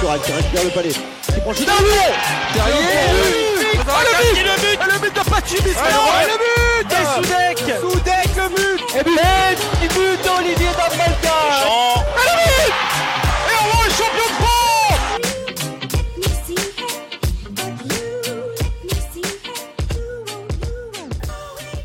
[0.00, 0.90] Qui récupère le palais.
[0.92, 1.56] Qui prend le.
[2.54, 2.76] Derrière
[3.82, 7.58] Oh, le but Le but Le but de Le but Et Soudek.
[7.80, 8.80] Soudek le but.
[8.96, 9.18] Et but.
[9.82, 10.72] Et but d'Olivier Et
[13.60, 15.00] on est champion de France.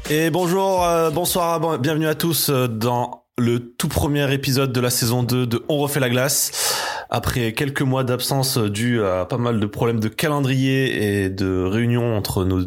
[0.10, 4.80] Et bonjour, euh, bonsoir, bon- bienvenue à tous euh, dans le tout premier épisode de
[4.80, 6.75] la saison 2 de On refait la glace.
[7.10, 12.18] Après quelques mois d'absence dû à pas mal de problèmes de calendrier et de réunions
[12.18, 12.66] entre nos-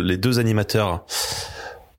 [0.00, 1.04] les deux animateurs,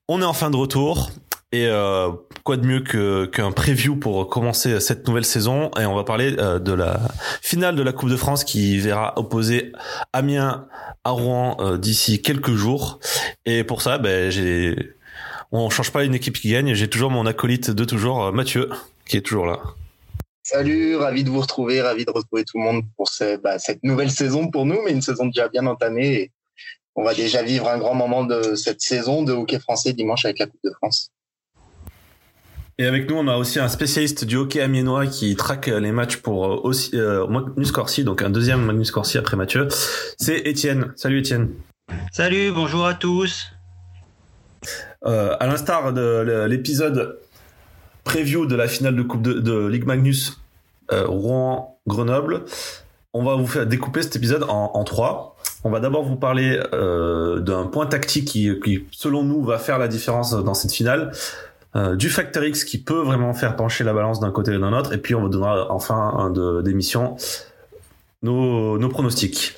[0.07, 1.11] on est en fin de retour.
[1.51, 2.09] Et euh,
[2.43, 5.71] quoi de mieux qu'un preview pour commencer cette nouvelle saison?
[5.79, 6.99] Et on va parler euh, de la
[7.41, 9.71] finale de la Coupe de France qui verra opposer
[10.13, 10.67] Amiens
[11.03, 12.99] à Rouen euh, d'ici quelques jours.
[13.47, 14.91] Et pour ça, ben, j'ai,
[15.51, 16.75] on change pas une équipe qui gagne.
[16.75, 18.69] J'ai toujours mon acolyte de toujours, euh, Mathieu,
[19.07, 19.59] qui est toujours là.
[20.51, 23.83] Salut, ravi de vous retrouver, ravi de retrouver tout le monde pour ce- bah, cette
[23.83, 26.13] nouvelle saison pour nous, mais une saison déjà bien entamée.
[26.13, 26.31] Et
[26.95, 30.39] on va déjà vivre un grand moment de cette saison de hockey français dimanche avec
[30.39, 31.11] la Coupe de France.
[32.79, 36.17] Et avec nous, on a aussi un spécialiste du hockey amiénois qui traque les matchs
[36.17, 39.67] pour euh, aussi euh, Magnus Corsi, donc un deuxième Magnus Corsi après Mathieu.
[40.17, 40.93] C'est Étienne.
[40.95, 41.51] Salut Étienne.
[42.11, 43.51] Salut, bonjour à tous.
[45.05, 47.19] Euh, à l'instar de l'épisode
[48.03, 50.38] preview de la finale de Coupe de, de Ligue Magnus
[50.91, 52.45] euh, Rouen-Grenoble,
[53.13, 55.35] on va vous faire découper cet épisode en, en trois.
[55.63, 59.87] On va d'abord vous parler euh, d'un point tactique qui, selon nous, va faire la
[59.87, 61.11] différence dans cette finale.
[61.75, 64.73] Euh, du Factor X qui peut vraiment faire pencher la balance d'un côté et d'un
[64.73, 67.15] autre, et puis on vous donnera enfin un de d'émission
[68.23, 69.53] nos, nos pronostics.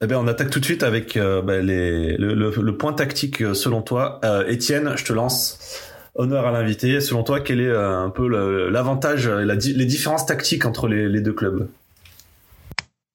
[0.00, 4.20] Eh bien, on attaque tout de suite avec les, le, le, point tactique selon toi.
[4.48, 5.91] Étienne, je te lance.
[6.14, 7.00] Honneur à l'invité.
[7.00, 8.28] Selon toi, quel est euh, un peu
[8.70, 11.68] l'avantage, la, les différences tactiques entre les, deux clubs?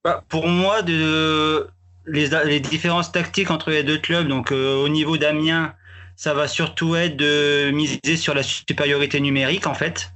[0.03, 5.75] Bah, Pour moi, les, différences tactiques entre les deux clubs, donc euh, au niveau d'Amiens,
[6.15, 10.11] ça va surtout être de miser sur la supériorité numérique en fait,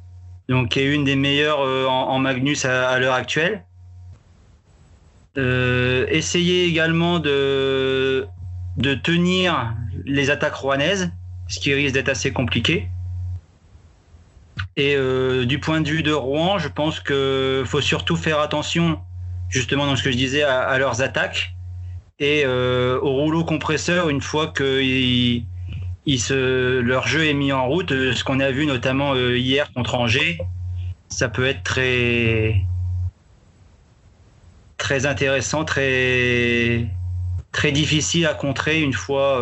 [0.50, 3.64] donc qui est une des meilleures euh, en, Magnus à, l'heure actuelle.
[5.36, 8.26] Essayer également de,
[8.78, 11.12] de tenir les attaques rouennaises,
[11.52, 12.88] ce qui risque d'être assez compliqué.
[14.78, 19.00] Et euh, du point de vue de Rouen, je pense qu'il faut surtout faire attention,
[19.50, 21.54] justement dans ce que je disais, à, leurs attaques
[22.20, 24.82] et euh, au rouleau compresseur une fois que
[26.82, 27.92] leur jeu est mis en route.
[27.92, 30.40] euh, Ce qu'on a vu notamment hier contre Angers,
[31.10, 32.64] ça peut être très
[34.78, 36.88] très intéressant, très
[37.52, 39.42] très difficile à contrer une fois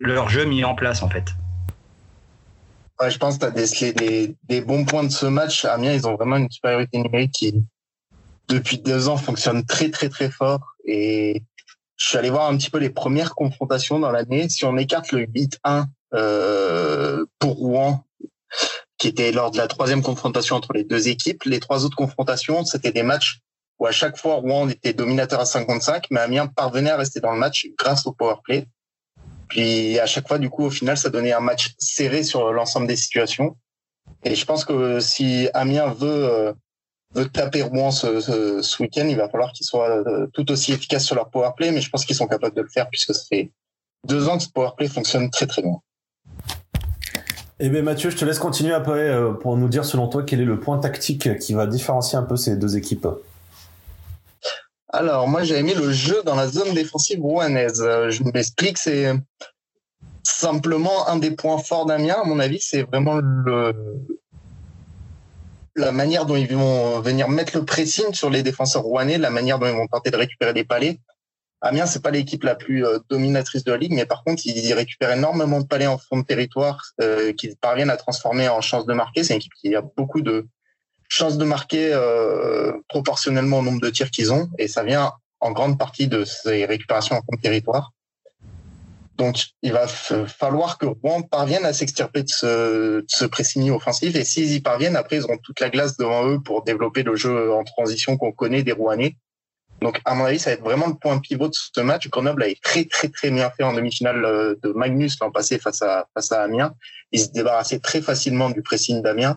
[0.00, 1.26] leur jeu mis en place en fait.
[3.00, 5.64] Ouais, je pense que tu as décelé des, des, bons points de ce match.
[5.64, 7.62] Amiens, ils ont vraiment une supériorité numérique qui,
[8.48, 10.74] depuis deux ans, fonctionne très très très fort.
[10.84, 11.42] Et
[11.96, 14.48] je suis allé voir un petit peu les premières confrontations dans l'année.
[14.48, 15.84] Si on écarte le 8-1
[16.14, 18.04] euh, pour Rouen,
[18.98, 22.64] qui était lors de la troisième confrontation entre les deux équipes, les trois autres confrontations,
[22.64, 23.40] c'était des matchs
[23.78, 27.32] où à chaque fois Rouen était dominateur à 55, mais Amiens parvenait à rester dans
[27.32, 28.66] le match grâce au power play.
[29.48, 32.86] Puis à chaque fois, du coup, au final, ça donnait un match serré sur l'ensemble
[32.86, 33.56] des situations.
[34.24, 36.54] Et je pense que si Amiens veut
[37.16, 40.72] euh, taper Rouen ce, ce, ce week-end, il va falloir qu'ils soient euh, tout aussi
[40.72, 43.14] efficaces sur leur power play, mais je pense qu'ils sont capables de le faire puisque
[43.14, 43.50] ça fait
[44.06, 45.80] deux ans que ce power play fonctionne très très bien.
[47.60, 50.40] Eh bien Mathieu, je te laisse continuer après euh, pour nous dire selon toi quel
[50.40, 53.08] est le point tactique qui va différencier un peu ces deux équipes?
[54.98, 57.80] Alors moi j'ai aimé le jeu dans la zone défensive rouennaise.
[57.80, 59.12] Euh, Je m'explique, c'est
[60.24, 63.20] simplement un des points forts d'Amiens, à mon avis, c'est vraiment
[65.76, 69.60] la manière dont ils vont venir mettre le pressing sur les défenseurs rouennais, la manière
[69.60, 70.98] dont ils vont tenter de récupérer des palais.
[71.60, 74.74] Amiens, c'est pas l'équipe la plus euh, dominatrice de la ligue, mais par contre, ils
[74.74, 78.84] récupèrent énormément de palais en fond de territoire euh, qu'ils parviennent à transformer en chance
[78.84, 79.22] de marquer.
[79.22, 80.48] C'est une équipe qui a beaucoup de
[81.08, 85.52] chances de marquer euh, proportionnellement au nombre de tirs qu'ils ont, et ça vient en
[85.52, 87.92] grande partie de ces récupérations en de territoire.
[89.16, 94.14] Donc, il va falloir que Rouen parvienne à s'extirper de ce, de ce pressing offensif.
[94.14, 97.16] Et s'ils y parviennent, après, ils auront toute la glace devant eux pour développer le
[97.16, 99.16] jeu en transition qu'on connaît des Rouennais.
[99.80, 102.08] Donc, à mon avis, ça va être vraiment le point pivot de ce match.
[102.08, 106.06] Grenoble a très, très, très bien fait en demi-finale de Magnus l'an passé face à,
[106.14, 106.74] face à Amiens.
[107.10, 109.36] Ils se débarrassaient très facilement du pressing d'Amiens.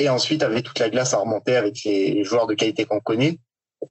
[0.00, 3.38] Et ensuite, avait toute la glace à remonter avec les joueurs de qualité qu'on connaît.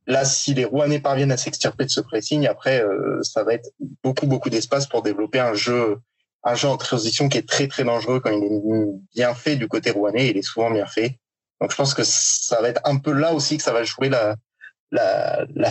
[0.07, 3.69] Là, si les Rouennais parviennent à s'extirper de ce pressing, après, euh, ça va être
[4.03, 5.99] beaucoup, beaucoup d'espace pour développer un jeu,
[6.43, 9.67] un jeu en transition qui est très, très dangereux quand il est bien fait du
[9.67, 10.29] côté rouennais.
[10.29, 11.19] Il est souvent bien fait.
[11.61, 14.09] Donc je pense que ça va être un peu là aussi que ça va jouer
[14.09, 14.35] la,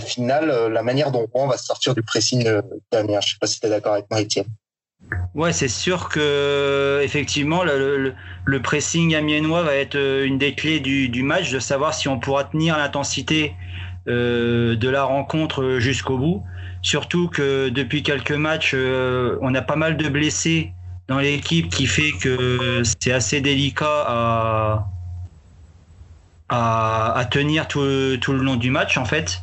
[0.00, 2.48] finale, euh, la manière dont on va sortir du pressing
[2.92, 3.20] d'Amiens.
[3.20, 4.46] Je sais pas si tu es d'accord avec moi, Étienne.
[5.34, 8.14] Ouais, c'est sûr que effectivement le,
[8.62, 12.44] pressing amiénois va être euh, une des clés du, match, de savoir si on pourra
[12.44, 13.54] tenir l'intensité
[14.08, 16.42] euh, de la rencontre jusqu'au bout.
[16.82, 20.72] Surtout que depuis quelques matchs, euh, on a pas mal de blessés
[21.08, 24.86] dans l'équipe qui fait que c'est assez délicat à,
[26.48, 29.42] à, tenir tout, tout, le long du match en fait.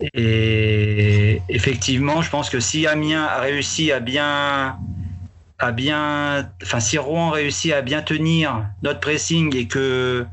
[0.00, 4.76] Et effectivement, je pense que si Amiens a réussi à bien,
[5.58, 10.26] à bien, enfin si Rouen réussit à bien tenir notre pressing et que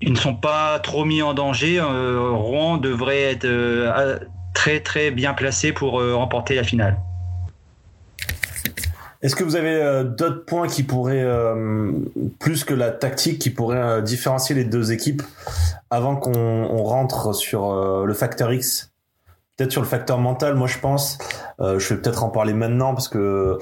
[0.00, 4.18] ils ne sont pas trop mis en danger, euh, Rouen devrait être euh,
[4.54, 6.96] très très bien placé pour euh, remporter la finale.
[9.20, 11.90] Est-ce que vous avez euh, d'autres points qui pourraient, euh,
[12.38, 15.22] plus que la tactique, qui pourraient euh, différencier les deux équipes
[15.90, 18.92] avant qu'on rentre sur le facteur X?
[19.56, 21.18] Peut-être sur le facteur mental, moi je pense.
[21.58, 23.58] je vais peut-être en parler maintenant parce que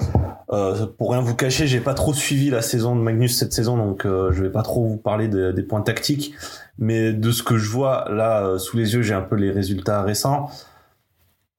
[0.97, 4.03] pour rien vous cacher, j'ai pas trop suivi la saison de Magnus cette saison, donc
[4.03, 6.35] je vais pas trop vous parler des points tactiques.
[6.77, 10.03] Mais de ce que je vois là sous les yeux, j'ai un peu les résultats
[10.03, 10.51] récents.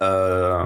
[0.01, 0.63] Euh,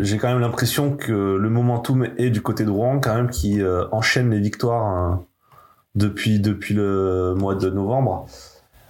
[0.00, 3.62] j'ai quand même l'impression que le momentum est du côté de Rouen quand même qui
[3.62, 5.24] euh, enchaîne les victoires hein,
[5.94, 8.26] depuis depuis le mois de novembre.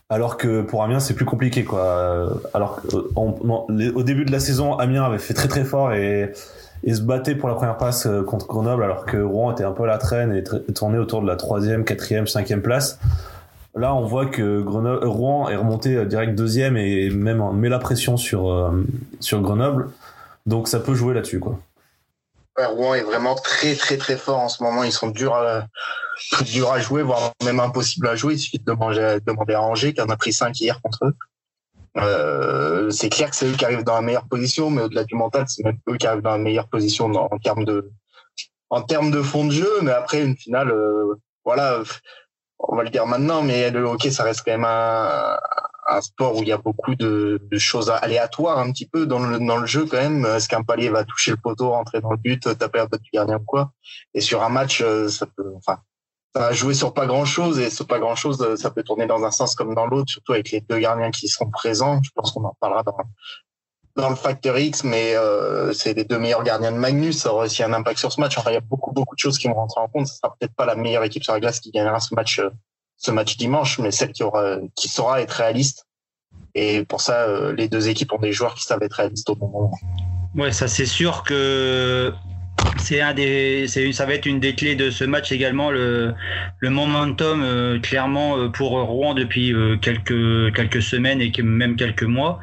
[0.09, 2.41] Alors que pour Amiens c'est plus compliqué quoi.
[2.55, 2.81] Alors
[3.17, 6.33] au début de la saison Amiens avait fait très très fort et,
[6.85, 9.73] et se battait pour la première place euh, contre Grenoble alors que Rouen était un
[9.73, 10.43] peu à la traîne et
[10.73, 12.99] tournait autour de la troisième quatrième cinquième place
[13.77, 17.79] Là, on voit que euh, Rouen est remonté euh, direct deuxième et même met la
[17.79, 18.71] pression sur, euh,
[19.21, 19.91] sur Grenoble.
[20.47, 21.43] Donc ça peut jouer là-dessus.
[22.57, 24.83] Rouen est vraiment très très très fort en ce moment.
[24.83, 25.67] Ils sont durs à,
[26.47, 28.35] durs à jouer, voire même impossible à jouer.
[28.35, 31.13] Il suffit de demander, demander à Angers, qui en a pris 5 hier contre
[31.99, 32.91] eux.
[32.91, 35.45] c'est clair que c'est eux qui arrivent dans la meilleure position, mais au-delà du mental,
[35.49, 37.91] c'est même eux qui arrivent dans la meilleure position en termes de
[38.71, 39.71] en termes de fond de jeu.
[39.83, 40.73] Mais après une finale,
[41.45, 41.83] voilà,
[42.59, 45.39] on va le dire maintenant, mais le hockey, ça reste quand même un,
[45.89, 49.19] un sport où il y a beaucoup de, de, choses aléatoires un petit peu dans
[49.19, 50.25] le, dans le jeu quand même.
[50.25, 53.11] Est-ce qu'un palier va toucher le poteau, rentrer dans le but, taper un peu du
[53.13, 53.73] gardien ou quoi?
[54.15, 55.79] Et sur un match, euh, ça peut, enfin,
[56.35, 59.31] ça va jouer sur pas grand-chose et sur pas grand-chose, ça peut tourner dans un
[59.31, 62.01] sens comme dans l'autre, surtout avec les deux gardiens qui seront présents.
[62.03, 62.97] Je pense qu'on en parlera dans,
[63.97, 67.19] dans le facteur X, mais euh, c'est les deux meilleurs gardiens de Magnus.
[67.19, 68.37] Ça aura aussi un impact sur ce match.
[68.37, 70.07] Enfin, il y a beaucoup, beaucoup de choses qui vont rentrer en compte.
[70.07, 72.51] Ce sera peut-être pas la meilleure équipe sur la glace qui gagnera ce match, euh,
[72.99, 75.87] ce match dimanche, mais celle qui aura, qui saura être réaliste.
[76.55, 79.35] Et pour ça, euh, les deux équipes ont des joueurs qui savent être réalistes au
[79.35, 79.73] bon moment.
[80.35, 82.13] Ouais, ça c'est sûr que
[82.79, 86.15] c'est un des, c'est, ça va être une des clés de ce match également le,
[86.61, 92.39] le momentum euh, clairement pour Rouen depuis quelques quelques semaines et même quelques mois.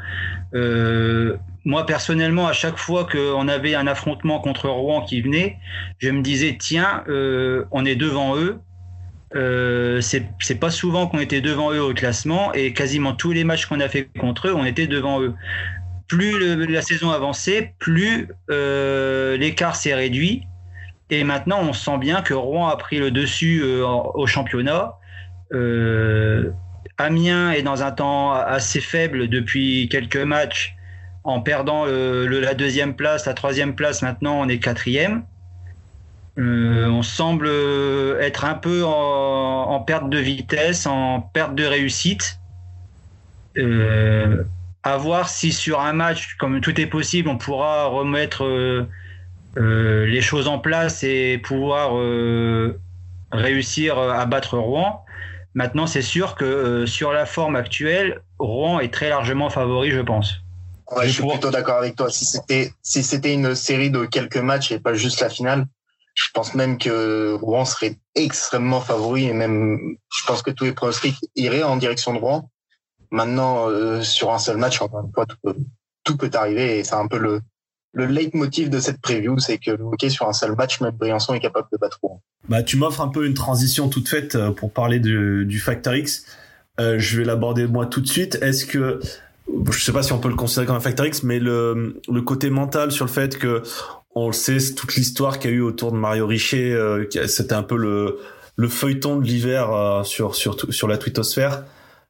[0.53, 5.57] Euh, moi personnellement, à chaque fois qu'on avait un affrontement contre Rouen qui venait,
[5.99, 8.59] je me disais tiens, euh, on est devant eux.
[9.35, 13.65] Euh, c'est pas souvent qu'on était devant eux au classement et quasiment tous les matchs
[13.65, 15.33] qu'on a fait contre eux, on était devant eux.
[16.07, 20.43] Plus la saison avançait, plus euh, l'écart s'est réduit
[21.09, 24.97] et maintenant on sent bien que Rouen a pris le dessus au championnat.
[26.97, 30.75] Amiens est dans un temps assez faible depuis quelques matchs
[31.23, 35.23] en perdant le, la deuxième place, la troisième place, maintenant on est quatrième.
[36.37, 37.47] Euh, on semble
[38.19, 42.39] être un peu en, perte de vitesse, en perte de réussite.
[43.57, 44.43] Euh,
[44.83, 48.87] à voir si sur un match, comme tout est possible, on pourra remettre euh,
[49.57, 52.79] euh les choses en place et pouvoir euh,
[53.31, 55.05] réussir à battre Rouen.
[55.55, 59.99] Maintenant, c'est sûr que euh, sur la forme actuelle, Rouen est très largement favori, je
[59.99, 60.41] pense.
[60.91, 62.09] Ouais, je suis plutôt d'accord avec toi.
[62.09, 65.65] Si c'était si c'était une série de quelques matchs et pas juste la finale,
[66.15, 70.73] je pense même que Rouen serait extrêmement favori et même je pense que tous les
[70.73, 72.49] pronostics iraient en direction de Rouen.
[73.11, 75.55] Maintenant, euh, sur un seul match, encore une fois, tout peut,
[76.03, 77.41] tout peut arriver et c'est un peu le
[77.93, 81.39] le leitmotiv de cette preview, c'est que le sur un seul match, même Briançon est
[81.39, 82.21] capable de battre Rouen.
[82.49, 85.95] Bah, tu m'offres un peu une transition toute faite euh, pour parler du, du Factor
[85.95, 86.25] X.
[86.79, 88.39] Euh, je vais l'aborder moi tout de suite.
[88.41, 88.99] Est-ce que
[89.71, 92.21] je sais pas si on peut le considérer comme un facteur X, mais le, le
[92.21, 93.61] côté mental sur le fait que
[94.15, 97.53] on le sait, toute l'histoire qu'il y a eu autour de Mario Richer, euh, c'était
[97.55, 98.19] un peu le,
[98.55, 101.63] le feuilleton de l'hiver euh, sur, sur, sur la twittosphère.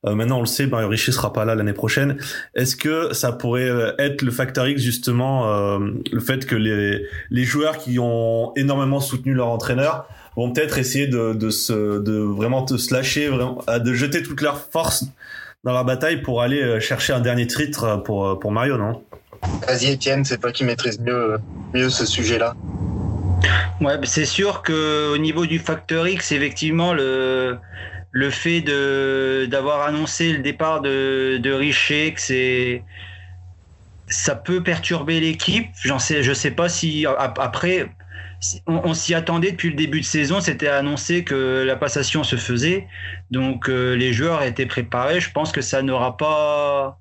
[0.06, 2.18] Euh, maintenant, on le sait, Mario Richer sera pas là l'année prochaine.
[2.56, 7.44] Est-ce que ça pourrait euh, être le facteur X justement, le fait que les, les
[7.44, 12.66] joueurs qui ont énormément soutenu leur entraîneur vont peut-être essayer de, de se, de vraiment
[12.66, 15.06] se lâcher, vraiment, de jeter toute leur force
[15.64, 19.02] dans la bataille pour aller euh, chercher un dernier titre pour, euh, pour Mario, non?
[19.68, 21.38] Vas-y Étienne, c'est toi qui maîtrise mieux,
[21.74, 22.56] mieux ce sujet-là.
[23.82, 27.58] Ouais, c'est sûr que au niveau du facteur X, effectivement, le,
[28.13, 32.84] le fait de d'avoir annoncé le départ de, de Richer, que c'est
[34.08, 35.67] ça peut perturber l'équipe.
[35.84, 37.89] J'en sais, je sais pas si après
[38.67, 40.41] on, s'y attendait depuis le début de saison.
[40.41, 42.88] C'était annoncé que la passation se faisait,
[43.32, 45.20] donc euh, les joueurs étaient préparés.
[45.20, 47.00] Je pense que ça n'aura pas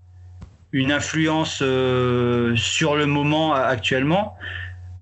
[0.72, 4.34] une influence euh, sur le moment actuellement.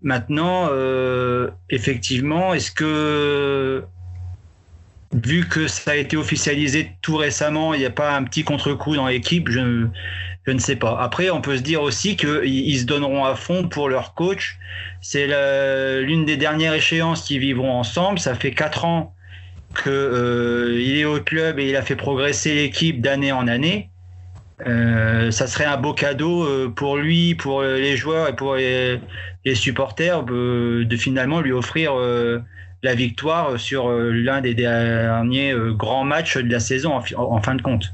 [0.03, 3.85] Maintenant, euh, effectivement, est-ce que
[5.13, 8.95] vu que ça a été officialisé tout récemment, il n'y a pas un petit contre-coup
[8.95, 9.87] dans l'équipe, je,
[10.47, 10.99] je, ne sais pas.
[11.01, 14.59] Après, on peut se dire aussi qu'ils se donneront à fond pour leur coach.
[15.01, 15.27] C'est
[16.03, 18.19] l'une des dernières échéances qu'ils vivront ensemble.
[18.19, 19.15] Ça fait quatre ans
[19.75, 23.91] qu'il euh, est au club et il a fait progresser l'équipe d'année en année.
[24.67, 29.01] Euh, ça serait un beau cadeau euh, pour lui, pour les joueurs et pour les,
[29.55, 31.95] supporters de, finalement lui offrir
[32.83, 37.93] la victoire sur l'un des derniers grands matchs de la saison en, fin de compte.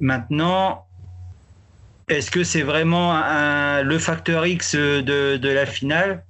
[0.00, 0.84] Maintenant,
[2.08, 3.14] est-ce que c'est vraiment
[3.82, 6.24] le facteur X de, la finale?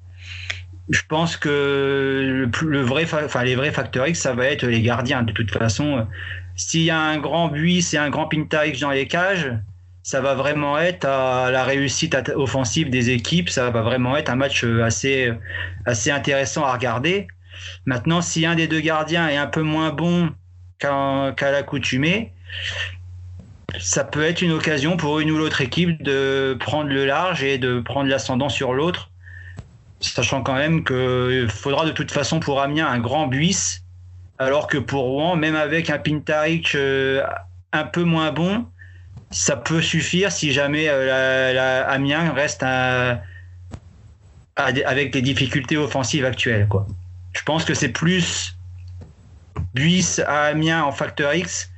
[0.90, 5.24] Je pense que le, vrai, enfin les vrais facteurs X, ça va être les gardiens.
[5.24, 6.06] De toute façon,
[6.54, 9.52] s'il y a un grand Buis et un grand Pintarix dans les cages,
[10.06, 14.36] ça va vraiment être à la réussite offensive des équipes, ça va vraiment être un
[14.36, 15.32] match euh, assez,
[15.84, 17.26] assez intéressant à regarder.
[17.84, 20.30] Maintenant, si un des deux gardiens est un peu moins bon
[20.78, 22.32] qu'à l'accoutumée,
[23.80, 27.58] ça peut être une occasion pour une ou l'autre équipe de prendre le large et
[27.58, 29.10] de prendre l'ascendant sur l'autre,
[30.00, 33.80] sachant quand même qu'il faudra de toute façon pour Amiens un grand Buis
[34.38, 37.22] alors que pour Rouen, même avec un Pintaric euh,
[37.72, 38.66] un peu moins bon,
[39.30, 42.64] ça peut suffire si jamais euh, la, Amiens reste
[44.56, 46.66] avec les difficultés offensives actuelles.
[46.68, 46.86] Quoi.
[47.36, 48.56] Je pense que c'est plus
[49.74, 51.70] Buis à Amiens en facteur X,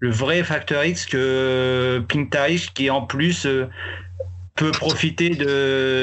[0.00, 3.68] le vrai facteur X, que Pintaric qui en plus euh,
[4.54, 5.30] peut profiter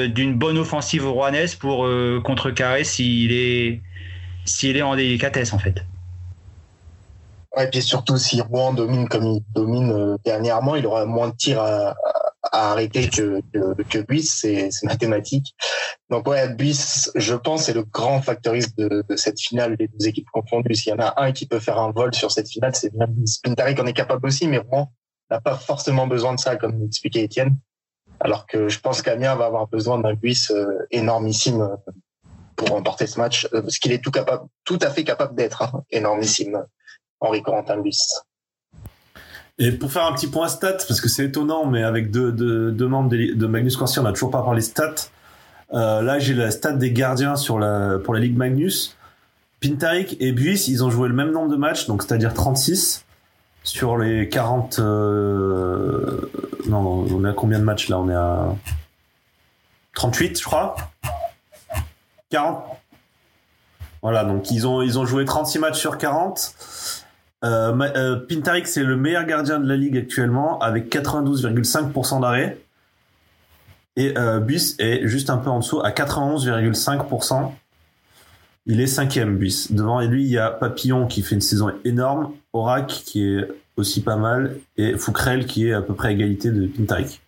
[0.08, 1.88] d'une bonne offensive rouennaise pour
[2.24, 3.80] contrecarrer s'il est,
[4.62, 5.84] est en délicatesse en fait.
[7.56, 11.28] Ouais, et puis surtout, si Rouen domine comme il domine euh, dernièrement, il aura moins
[11.28, 11.96] de tirs à
[12.52, 15.54] arrêter que, que, que Buis, c'est mathématique.
[16.08, 20.08] Donc ouais, Buis, je pense, c'est le grand factoriste de, de, cette finale, les deux
[20.08, 20.74] équipes confondues.
[20.74, 23.06] S'il y en a un qui peut faire un vol sur cette finale, c'est bien
[23.06, 23.38] Buis.
[23.42, 24.92] Pintaric en est capable aussi, mais Rouen
[25.30, 27.56] n'a pas forcément besoin de ça, comme l'expliquait Étienne.
[28.18, 31.92] Alors que je pense qu'Amiens va avoir besoin d'un Buis euh, énormissime euh,
[32.56, 35.84] pour remporter ce match, parce qu'il est tout capable, tout à fait capable d'être hein,
[35.90, 36.62] énormissime.
[37.20, 37.98] Henri Corentin Luis.
[39.62, 42.32] Et pour faire un petit point stats, parce que c'est étonnant, mais avec deux,
[42.88, 45.10] membres de, Magnus Corsi, on n'a toujours pas parlé stats.
[45.74, 48.96] Euh, là, j'ai la stat des gardiens pour la Ligue Magnus.
[49.60, 53.04] Pintarik et Buis, ils ont joué le même nombre de matchs, donc c'est-à-dire 36
[53.62, 54.78] sur les 40.
[54.78, 56.30] Euh...
[56.66, 57.98] Non, on est à combien de matchs là?
[57.98, 58.54] On est à
[59.94, 60.74] 38, je crois.
[62.30, 62.64] 40.
[64.00, 66.54] Voilà, donc ils ont ils ont joué 36 matchs sur 40.
[67.42, 72.58] Euh, euh, Pintarik, c'est le meilleur gardien de la ligue actuellement avec 92,5% d'arrêt.
[73.96, 77.52] Et euh, Bus est juste un peu en dessous à 91,5%.
[78.66, 79.72] Il est cinquième Bus.
[79.72, 84.02] Devant lui, il y a Papillon qui fait une saison énorme, Orac qui est aussi
[84.02, 87.22] pas mal et Foukrel qui est à peu près à égalité de Pintarik.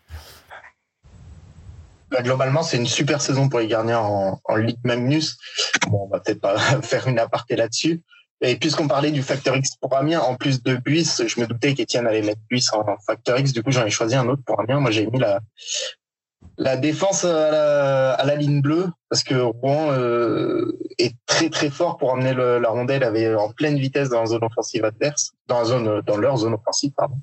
[2.11, 5.39] Bah, globalement, c'est une super saison pour les gardiens en, en Ligue Magnus.
[5.89, 8.03] Bon, on va peut-être pas faire une aparté là-dessus.
[8.43, 11.75] Et puisqu'on parlait du facteur X pour Amiens, en plus de Buis, je me doutais
[11.75, 13.53] qu'Étienne allait mettre Buis en facteur X.
[13.53, 14.81] Du coup, j'en ai choisi un autre pour Amiens.
[14.81, 15.41] Moi, j'ai mis la,
[16.59, 22.13] la défense à la, ligne bleue parce que Rouen euh, est très très fort pour
[22.13, 26.03] amener la rondelle avait en pleine vitesse dans la zone offensive adverse, dans la zone
[26.03, 27.17] dans leur zone offensive pardon.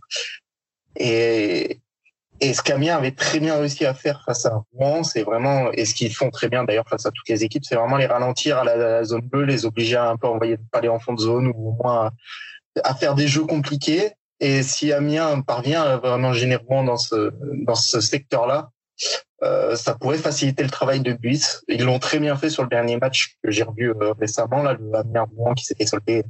[0.95, 1.79] Et
[2.41, 5.85] et ce qu'Amiens avait très bien réussi à faire face à Rouen, c'est vraiment, et
[5.85, 8.57] ce qu'ils font très bien d'ailleurs face à toutes les équipes, c'est vraiment les ralentir
[8.57, 11.21] à la, zone bleue, les obliger à un peu envoyer pas aller en fond de
[11.21, 12.11] zone ou au moins
[12.83, 14.11] à, faire des jeux compliqués.
[14.39, 17.33] Et si Amiens parvient vraiment générer Rouen dans ce,
[17.65, 18.69] dans ce secteur-là,
[19.43, 21.43] euh, ça pourrait faciliter le travail de Buis.
[21.67, 24.77] Ils l'ont très bien fait sur le dernier match que j'ai revu euh, récemment, là,
[24.79, 26.23] le Amiens-Rouen qui s'était soldé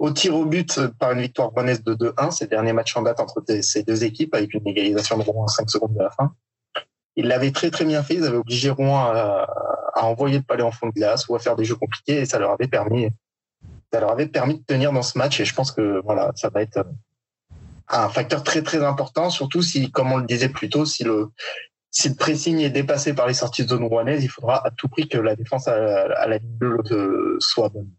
[0.00, 2.30] au tir au but par une victoire rouennaise de 2-1.
[2.30, 5.44] C'est le dernier match en date entre ces deux équipes avec une égalisation de Rouen
[5.44, 6.32] à 5 secondes de la fin.
[7.16, 8.14] Ils l'avaient très très bien fait.
[8.14, 9.46] Ils avaient obligé Rouen à,
[9.94, 12.38] envoyer le palais en fond de glace ou à faire des jeux compliqués et ça
[12.38, 13.10] leur avait permis
[13.92, 16.48] ça leur avait permis de tenir dans ce match et je pense que voilà, ça
[16.48, 16.84] va être euh,
[17.88, 21.28] un facteur très très important, surtout si, comme on le disait plus tôt, si le
[21.90, 24.88] si le pressing est dépassé par les sorties de zone rouennaise, il faudra à tout
[24.88, 27.90] prix que la défense à, à la ligne bleue euh, soit bonne.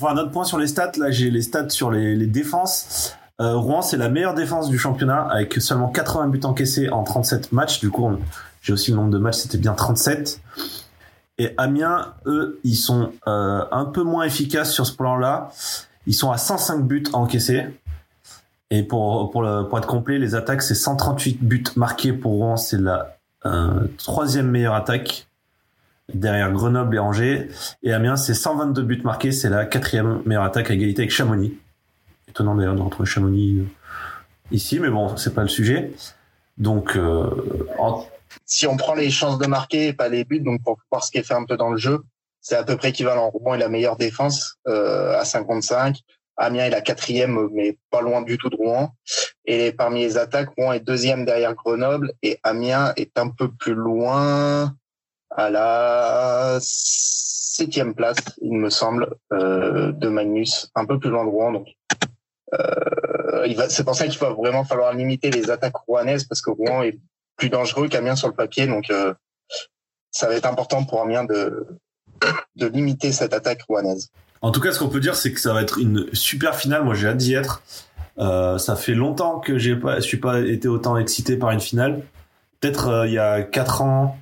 [0.00, 3.14] Enfin, un autre point sur les stats, là j'ai les stats sur les, défenses.
[3.40, 7.52] Euh, Rouen, c'est la meilleure défense du championnat avec seulement 80 buts encaissés en 37
[7.52, 7.80] matchs.
[7.80, 8.08] Du coup,
[8.62, 10.40] j'ai aussi le nombre de matchs, c'était bien 37.
[11.38, 15.50] Et Amiens, eux, ils sont euh, un peu moins efficaces sur ce plan-là.
[16.06, 17.66] Ils sont à 105 buts encaissés.
[18.70, 22.56] Et pour, pour, le- pour être complet, les attaques, c'est 138 buts marqués pour Rouen.
[22.56, 23.16] C'est la
[23.46, 25.26] euh, troisième meilleure attaque
[26.14, 27.48] derrière Grenoble et Angers.
[27.82, 29.32] Et Amiens, c'est 122 buts marqués.
[29.32, 31.58] C'est la quatrième meilleure attaque à égalité avec Chamonix.
[32.28, 33.64] Étonnant d'ailleurs de retrouver Chamonix euh,
[34.52, 35.92] ici, mais bon, c'est pas le sujet.
[36.58, 37.28] Donc, euh,
[38.44, 41.10] Si on prend les chances de marquer et pas les buts, donc pour voir ce
[41.10, 42.00] qui est fait un peu dans le jeu,
[42.40, 43.30] c'est à peu près équivalent.
[43.30, 45.96] Rouen est la meilleure défense euh, à 55.
[46.36, 48.94] Amiens est la quatrième, mais pas loin du tout de Rouen.
[49.44, 53.74] Et parmi les attaques, Rouen est deuxième derrière Grenoble et Amiens est un peu plus
[53.74, 54.74] loin
[55.30, 61.30] à la septième place, il me semble, euh, de Magnus, un peu plus loin de
[61.30, 61.52] Rouen.
[61.52, 61.68] Donc,
[62.54, 66.40] euh, il va, c'est pour ça qu'il va vraiment falloir limiter les attaques rouennaises parce
[66.40, 66.98] que Rouen est
[67.36, 68.66] plus dangereux qu'Amiens sur le papier.
[68.66, 69.14] Donc, euh,
[70.10, 71.66] ça va être important pour Amiens de,
[72.56, 74.10] de limiter cette attaque rouennaise.
[74.42, 76.84] en tout cas, ce qu'on peut dire, c'est que ça va être une super finale.
[76.84, 77.62] Moi, j'ai hâte d'y être.
[78.18, 81.60] Euh, ça fait longtemps que j'ai pas, je suis pas été autant excité par une
[81.60, 82.02] finale.
[82.60, 84.18] Peut-être euh, il y a quatre ans,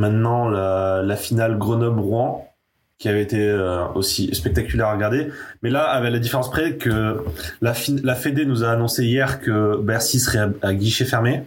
[0.00, 2.50] maintenant la, la finale Grenoble-Rouen,
[2.98, 5.28] qui avait été euh, aussi spectaculaire à regarder.
[5.62, 7.24] Mais là, avec la différence près que
[7.62, 11.42] la, la Fédé nous a annoncé hier que Bercy serait à, à guichet fermé.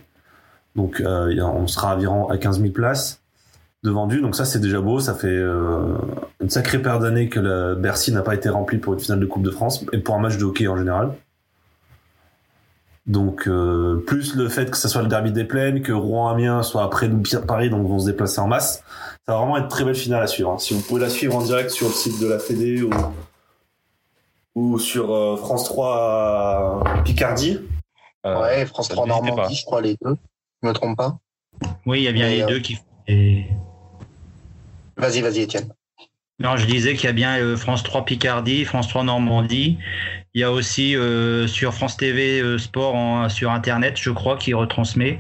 [0.76, 3.22] Donc euh, on sera environ à 15 000 places
[3.84, 4.22] de vendus.
[4.22, 5.00] Donc ça, c'est déjà beau.
[5.00, 5.96] Ça fait euh,
[6.42, 9.26] une sacrée paire d'années que le Bercy n'a pas été rempli pour une finale de
[9.26, 11.12] Coupe de France et pour un match de hockey en général.
[13.06, 16.84] Donc euh, plus le fait que ça soit le derby des plaines, que Rouen-Amiens soit
[16.84, 18.84] après nous Paris, donc vont se déplacer en masse.
[19.28, 20.52] Ça va vraiment être une très belle finale à suivre.
[20.52, 20.58] hein.
[20.60, 22.90] Si vous pouvez la suivre en direct sur le site de la Fédé ou,
[24.56, 27.60] ou sur euh, France 3 Picardie.
[28.26, 29.60] Euh, ouais, France ça 3 n'hésitez Normandie, pas.
[29.60, 30.16] je crois, les deux.
[30.62, 31.18] Je me trompe pas.
[31.86, 32.78] Oui, il y a bien Et, les euh, deux qui.
[33.08, 33.46] et-
[34.96, 35.74] Vas-y, vas-y, Étienne.
[36.40, 39.78] Non, je disais qu'il y a bien France 3 Picardie, France 3 Normandie.
[40.36, 44.56] Il y a aussi euh, sur France TV euh, Sport sur Internet, je crois, qui
[44.56, 45.20] retransmet.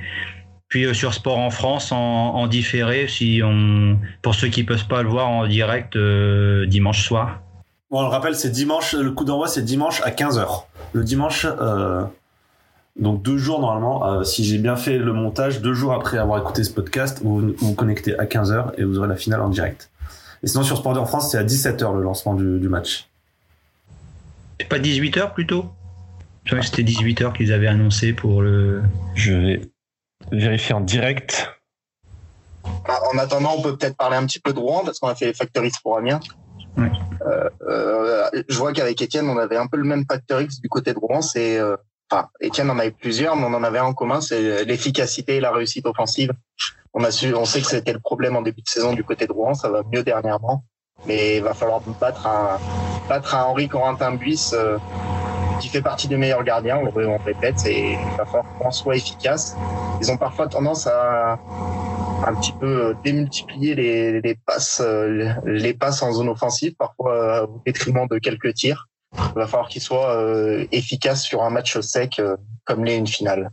[0.69, 5.03] Puis euh, sur Sport en France en, différé, si on, pour ceux qui peuvent pas
[5.03, 5.95] le voir en direct
[6.67, 7.41] dimanche soir.
[7.91, 8.93] Bon, on le rappelle, c'est dimanche.
[8.93, 10.63] Le coup d'envoi, c'est dimanche à 15h.
[10.93, 11.45] Le dimanche,
[12.99, 14.23] donc deux jours normalement.
[14.23, 17.75] si j'ai bien fait le montage, deux jours après avoir écouté ce podcast, vous vous
[17.75, 19.91] connectez à 15h et vous aurez la finale en direct.
[20.41, 23.07] Et sinon, sur Sport en France, c'est à 17h le lancement du match.
[24.59, 25.65] C'est pas 18h plutôt?
[26.45, 28.83] Je crois que c'était 18h qu'ils avaient annoncé pour le.
[29.15, 29.61] Je vais
[30.31, 31.49] vérifier en direct.
[32.87, 35.15] Ah, En attendant, on peut peut-être parler un petit peu de Rouen parce qu'on a
[35.15, 36.19] fait les Factor X pour Amiens.
[36.77, 40.69] Euh, euh, je vois qu'avec Étienne, on avait un peu le même Factor X du
[40.69, 41.21] côté de Rouen.
[41.21, 41.77] C'est, euh,
[42.09, 45.39] enfin, Étienne en avait plusieurs, mais on en avait un en commun, c'est l'efficacité et
[45.39, 46.31] la réussite offensive.
[46.93, 49.25] On a su, on sait que c'était le problème en début de saison du côté
[49.25, 50.63] de Rouen, ça va mieux dernièrement,
[51.07, 52.59] mais il va falloir battre un,
[53.13, 54.79] battre un Henri Corentin Buis euh,
[55.61, 56.77] qui fait partie des meilleurs gardiens.
[56.77, 59.55] On le, répète, il va falloir qu'on soit efficace.
[60.01, 61.37] Ils ont parfois tendance à
[62.25, 67.43] un petit peu euh, démultiplier les, les passes, euh, les passes en zone offensive, parfois
[67.43, 68.87] au détriment de quelques tirs.
[69.15, 70.17] Il va falloir qu'ils soient
[70.71, 72.19] efficaces sur un match sec
[72.65, 73.51] comme l'est une finale.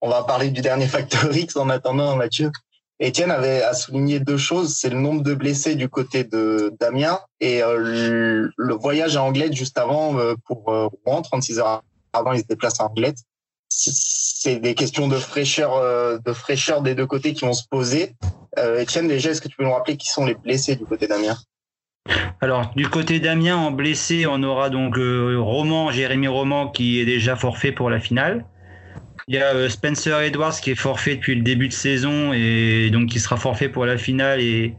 [0.00, 2.50] On va parler du dernier facteur X en attendant, Mathieu.
[3.00, 7.20] Étienne avait à souligner deux choses, c'est le nombre de blessés du côté de Damien
[7.40, 11.82] et euh, le, voyage à Anglette juste avant euh, pour euh, Rouen, 36 heures
[12.12, 13.18] avant, il se déplace à Anglette.
[13.68, 18.14] C'est- des questions de fraîcheur, euh, de fraîcheur des deux côtés qui vont se poser.
[18.78, 21.36] Étienne, déjà, est-ce que tu peux nous rappeler qui sont les blessés du côté d'Amiens
[22.40, 27.36] Alors, du côté d'Amiens, en blessé, on aura donc Roman, Jérémy Roman, qui est déjà
[27.36, 28.44] forfait pour la finale.
[29.28, 32.88] Il y a euh, Spencer Edwards qui est forfait depuis le début de saison et
[32.90, 34.74] donc qui sera forfait pour la finale et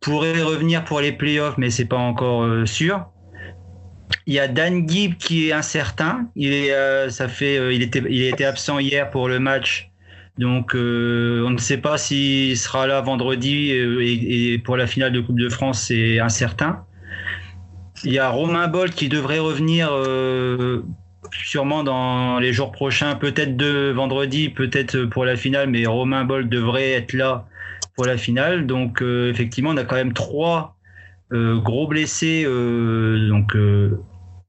[0.00, 3.06] pourrait revenir pour les playoffs, mais c'est pas encore euh, sûr.
[4.26, 6.28] Il y a Dan Gibb qui est incertain.
[6.36, 9.90] Il est, euh, ça fait, il était, il était absent hier pour le match,
[10.38, 15.40] donc on ne sait pas s'il sera là vendredi et, pour la finale de Coupe
[15.40, 16.84] de France, c'est incertain.
[18.04, 19.90] Il y a Romain Bolt qui devrait revenir
[21.32, 26.48] sûrement dans les jours prochains, peut-être de vendredi, peut-être pour la finale, mais Romain Bolt
[26.48, 27.46] devrait être là
[27.96, 28.66] pour la finale.
[28.66, 30.76] Donc euh, effectivement, on a quand même trois
[31.32, 33.54] euh, gros blessés, euh, donc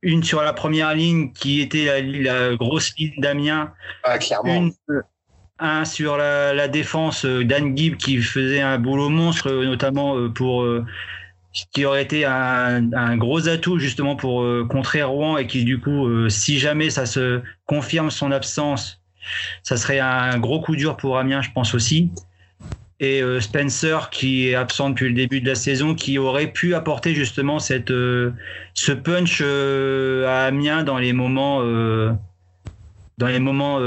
[0.02, 2.02] une sur la première ligne qui était la,
[2.50, 3.72] la grosse ligne d'Amiens,
[4.04, 4.54] Ah, clairement.
[4.56, 4.72] une,
[5.60, 10.66] un sur la, la défense, Dan Gibb qui faisait un boulot monstre, notamment pour
[11.52, 16.08] qui aurait été un, gros atout justement pour euh, contrer Rouen et qui du coup,
[16.08, 19.02] euh, si jamais ça se confirme son absence,
[19.64, 22.12] ça serait un gros coup dur pour Amiens, je pense aussi.
[23.00, 26.76] Et euh, Spencer qui est absent depuis le début de la saison, qui aurait pu
[26.76, 31.64] apporter justement cette ce punch à Amiens dans les moments
[33.18, 33.80] dans les moments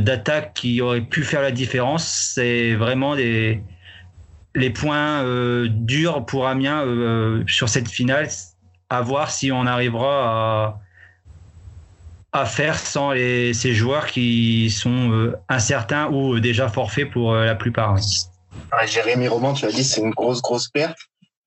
[0.00, 2.32] d'attaque qui auraient pu faire la différence.
[2.34, 3.62] C'est vraiment des
[4.58, 8.28] les points euh, durs pour Amiens euh, sur cette finale.
[8.90, 10.80] À voir si on arrivera
[12.32, 17.54] à, faire sans ces joueurs qui sont euh, incertains ou déjà forfaits pour euh, la
[17.54, 17.94] plupart.
[17.94, 20.98] Ouais, Jérémy Roman, tu as dit, c'est une grosse, grosse perte.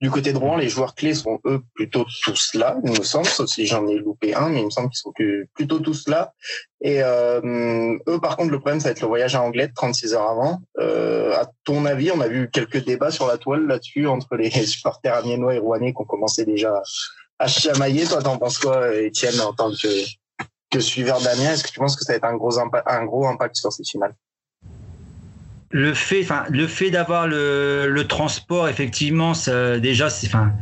[0.02, 3.48] Du côté Rouen, les joueurs clés sont eux plutôt tous là, il me semble, sauf
[3.48, 5.14] si j'en ai loupé un, mais il me semble qu'ils sont
[5.54, 6.34] plutôt tous là.
[6.82, 10.16] Et euh, eux, par contre, le problème, ça va être le voyage à Anglet 36
[10.16, 10.60] heures avant.
[10.80, 14.50] Euh, à ton avis, on a vu quelques débats sur la toile là-dessus entre les
[14.66, 16.82] supporters amiénois et rouennais qui ont commencé déjà
[17.38, 18.06] à chamailler.
[18.06, 19.88] Toi, t'en penses quoi, Étienne, en tant que,
[20.72, 21.54] que suiveur d'Amiens?
[21.54, 23.84] Est-ce que tu penses que ça va être un gros, un gros impact sur ces
[23.84, 24.16] finales?
[25.72, 30.54] Le fait, enfin, le fait d'avoir le, le transport, effectivement, ça, déjà, c'est, enfin,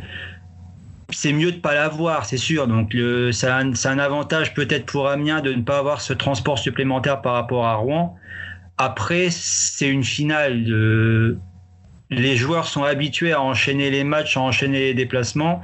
[1.10, 2.68] c'est mieux de pas l'avoir, c'est sûr.
[2.68, 6.60] Donc, le, c'est un, un avantage peut-être pour Amiens de ne pas avoir ce transport
[6.60, 8.16] supplémentaire par rapport à Rouen.
[8.78, 10.64] Après, c'est une finale.
[10.64, 11.38] De,
[12.12, 15.62] les joueurs sont habitués à enchaîner les matchs, à enchaîner les déplacements.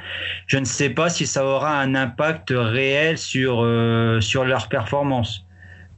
[0.47, 5.44] Je ne sais pas si ça aura un impact réel sur euh, sur leur performance.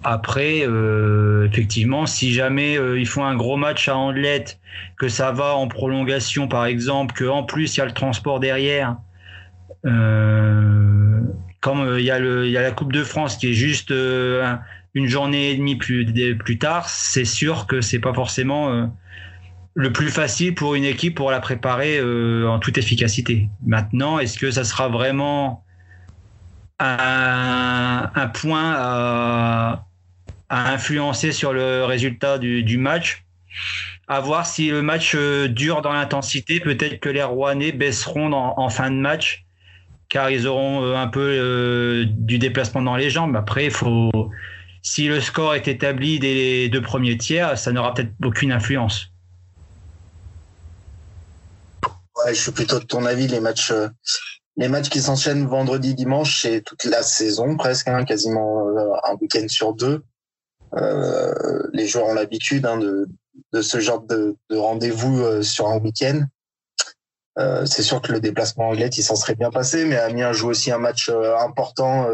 [0.04, 4.60] Après, euh, effectivement, si jamais euh, ils font un gros match à Andelette,
[4.98, 8.40] que ça va en prolongation par exemple, que en plus il y a le transport
[8.40, 8.98] derrière,
[9.86, 11.22] euh,
[11.62, 13.54] comme euh, il y a le, il y a la Coupe de France qui est
[13.54, 14.62] juste euh, un-
[14.96, 16.06] une journée et demie plus
[16.38, 18.86] plus tard, c'est sûr que c'est pas forcément euh,
[19.76, 23.50] le plus facile pour une équipe pour la préparer en toute efficacité.
[23.66, 25.66] Maintenant, est-ce que ça sera vraiment
[26.80, 29.87] un, un point à,
[30.50, 33.24] à influencer sur le résultat du, du match.
[34.08, 38.70] À voir si le match euh, dure dans l'intensité, peut-être que les Rouennais baisseront en
[38.70, 39.46] fin de match,
[40.10, 43.36] car ils auront euh, un peu euh, du déplacement dans les jambes.
[43.36, 44.32] Après, faut,
[44.82, 49.12] si le score est établi dès les deux premiers tiers, ça n'aura peut-être aucune influence.
[52.16, 53.28] Ouais, je suis plutôt de ton avis.
[53.28, 53.90] Les matchs, euh,
[54.56, 58.68] les matchs qui s'enchaînent vendredi, dimanche, c'est toute la saison presque, hein, quasiment
[59.04, 60.04] un week-end sur deux.
[60.76, 63.08] Euh, les joueurs ont l'habitude hein, de,
[63.54, 66.26] de ce genre de, de rendez-vous euh, sur un week-end.
[67.40, 70.50] Euh, c'est sûr que le déplacement anglais, il s'en serait bien passé, mais Amiens joue
[70.50, 72.08] aussi un match important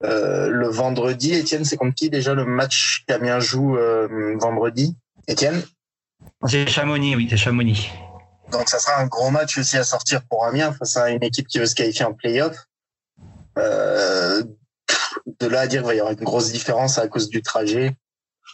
[0.00, 1.34] le vendredi.
[1.34, 3.76] Étienne, c'est contre qui déjà le match qu'Amiens joue
[4.38, 4.94] vendredi?
[5.26, 5.60] Étienne?
[6.46, 7.90] C'est Chamonix, oui, c'est Chamonix.
[8.52, 11.48] donc ça sera un gros match aussi à sortir pour Amiens face à une équipe
[11.48, 12.56] qui veut se qualifier en play-off.
[13.58, 14.42] Euh,
[15.26, 17.96] de là à dire qu'il va y avoir une grosse différence à cause du trajet.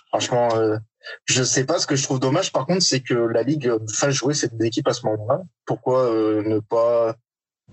[0.09, 0.76] Franchement, euh,
[1.24, 1.78] je sais pas.
[1.78, 4.88] Ce que je trouve dommage, par contre, c'est que la Ligue fasse jouer cette équipe
[4.88, 5.42] à ce moment-là.
[5.66, 7.14] Pourquoi euh, ne pas,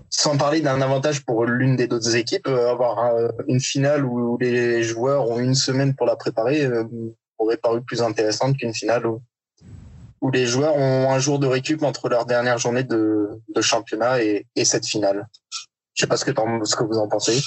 [0.10, 3.12] sans parler d'un avantage pour l'une des autres équipes, euh, avoir
[3.48, 6.86] une finale où les joueurs ont une semaine pour la préparer euh,
[7.38, 9.22] aurait paru plus intéressante qu'une finale où
[10.20, 14.48] où les joueurs ont un jour de récup entre leur dernière journée de, championnat et,
[14.56, 15.28] et cette finale.
[15.94, 16.32] Je sais pas ce que,
[16.64, 17.40] ce que vous en pensez.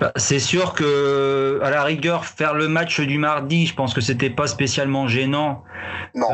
[0.00, 4.00] Bah, c'est sûr que, à la rigueur, faire le match du mardi, je pense que
[4.00, 5.62] c'était pas spécialement gênant.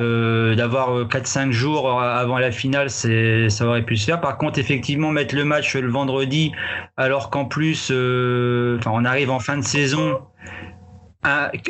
[0.00, 4.20] Euh, d'avoir euh, 4-5 jours avant la finale, c'est, ça aurait pu se faire.
[4.20, 6.52] Par contre, effectivement, mettre le match le vendredi,
[6.96, 10.20] alors qu'en plus, euh, enfin, on arrive en fin de saison,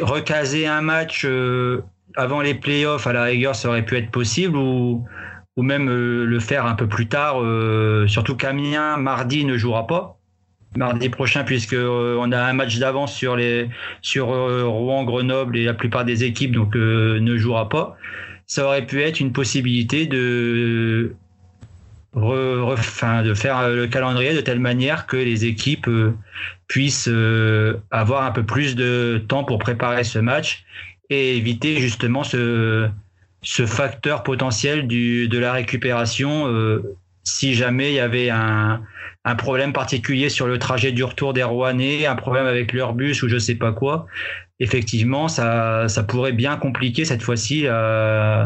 [0.00, 1.82] recaser un match euh,
[2.16, 5.04] avant les playoffs, à la rigueur, ça aurait pu être possible ou,
[5.56, 7.42] ou même euh, le faire un peu plus tard.
[7.42, 10.19] euh, surtout qu'Amiens, mardi, ne jouera pas
[10.76, 13.68] mardi prochain puisque euh, on a un match d'avance sur les
[14.02, 17.96] sur euh, Rouen, Grenoble et la plupart des équipes donc euh, ne jouera pas.
[18.46, 21.14] Ça aurait pu être une possibilité de
[22.14, 25.88] de faire le calendrier de telle manière que les équipes
[26.66, 27.08] puissent
[27.92, 30.64] avoir un peu plus de temps pour préparer ce match
[31.08, 32.88] et éviter justement ce
[33.42, 36.52] ce facteur potentiel du de la récupération
[37.22, 38.82] si jamais il y avait un
[39.24, 43.22] un problème particulier sur le trajet du retour des Rouennais, un problème avec leur bus
[43.22, 44.06] ou je sais pas quoi,
[44.58, 48.44] effectivement, ça, ça pourrait bien compliquer cette fois-ci euh,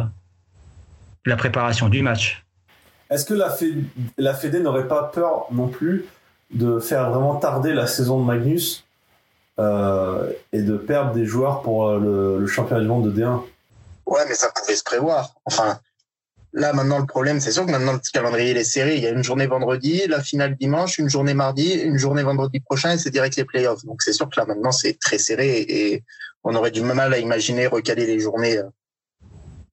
[1.27, 2.45] la préparation du match.
[3.11, 3.85] est-ce que la, Fédé,
[4.19, 6.07] la Fédé n'aurait pas peur non plus
[6.53, 8.85] de faire vraiment tarder la saison de Magnus
[9.61, 13.41] euh, et de perdre des joueurs pour euh, le, le championnat du monde de D1
[14.07, 15.35] Ouais, mais ça pouvait se prévoir.
[15.45, 15.79] Enfin,
[16.55, 18.97] là, maintenant, le problème, c'est sûr que maintenant, le calendrier, est serré.
[18.97, 22.61] Il y a une journée vendredi, la finale dimanche, une journée mardi, une journée vendredi
[22.61, 23.85] prochain, et c'est direct les playoffs.
[23.85, 26.05] Donc, c'est sûr que là, maintenant, c'est très serré et
[26.45, 28.65] on aurait du mal à imaginer recaler les journées, euh,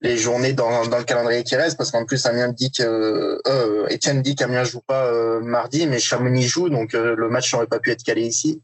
[0.00, 3.86] les journées dans, dans le calendrier qui reste, parce qu'en plus, Amiens dit que, euh,
[3.88, 7.68] Etienne dit qu'Amiens joue pas euh, mardi, mais Chamonix joue, donc euh, le match n'aurait
[7.68, 8.60] pas pu être calé ici.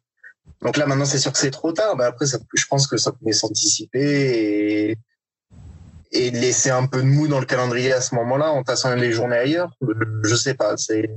[0.62, 1.96] Donc là, maintenant, c'est sûr que c'est trop tard.
[1.96, 4.98] Mais après, ça, je pense que ça pouvait s'anticiper et,
[6.12, 9.12] et laisser un peu de mou dans le calendrier à ce moment-là en tassant les
[9.12, 9.70] journées ailleurs.
[10.24, 10.76] Je sais pas.
[10.76, 11.10] C'est,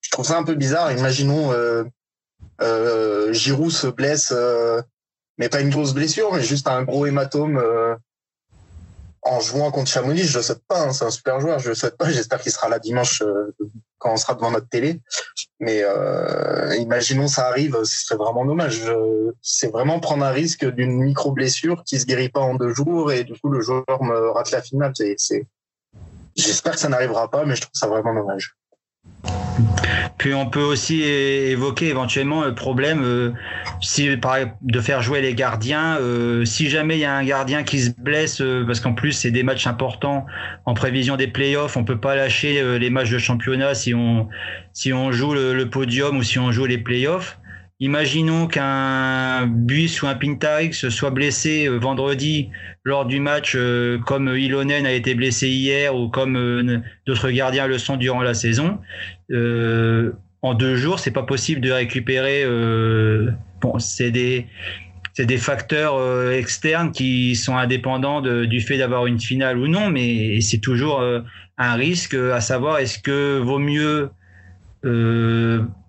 [0.00, 0.92] je trouve ça un peu bizarre.
[0.92, 1.84] Imaginons euh,
[2.60, 4.80] euh, Giroud se blesse, euh,
[5.38, 7.94] mais pas une grosse blessure, mais juste un gros hématome euh,
[9.28, 10.24] en jouant contre Chamonix.
[10.24, 10.82] Je le souhaite pas.
[10.82, 11.58] Hein, c'est un super joueur.
[11.58, 12.10] Je le souhaite pas.
[12.10, 13.54] J'espère qu'il sera là dimanche euh,
[13.98, 15.00] quand on sera devant notre télé.
[15.60, 18.82] Mais euh, imaginons ça arrive, ce serait vraiment dommage.
[19.42, 23.12] C'est vraiment prendre un risque d'une micro blessure qui se guérit pas en deux jours
[23.12, 24.92] et du coup le joueur me rate la finale.
[25.16, 25.46] C'est...
[26.36, 28.56] J'espère que ça n'arrivera pas, mais je trouve ça vraiment dommage.
[30.18, 33.32] Puis on peut aussi évoquer éventuellement le problème euh,
[34.62, 35.96] de faire jouer les gardiens.
[36.00, 39.12] euh, si jamais il y a un gardien qui se blesse, euh, parce qu'en plus
[39.12, 40.26] c'est des matchs importants
[40.66, 44.28] en prévision des playoffs, on peut pas lâcher les matchs de championnat si on
[44.72, 47.38] si on joue le, podium ou si on joue les playoffs.
[47.80, 52.50] Imaginons qu'un Buis ou un Pintarix soit blessé vendredi
[52.82, 53.56] lors du match,
[54.04, 58.78] comme Ilonen a été blessé hier ou comme d'autres gardiens le sont durant la saison.
[59.30, 60.12] Euh,
[60.42, 62.42] en deux jours, c'est pas possible de récupérer.
[62.44, 64.46] Euh, bon, c'est des
[65.18, 69.90] c'est des facteurs euh, externes qui sont indépendants du fait d'avoir une finale ou non,
[69.90, 71.22] mais c'est toujours euh,
[71.58, 74.10] un risque euh, à savoir est-ce que vaut mieux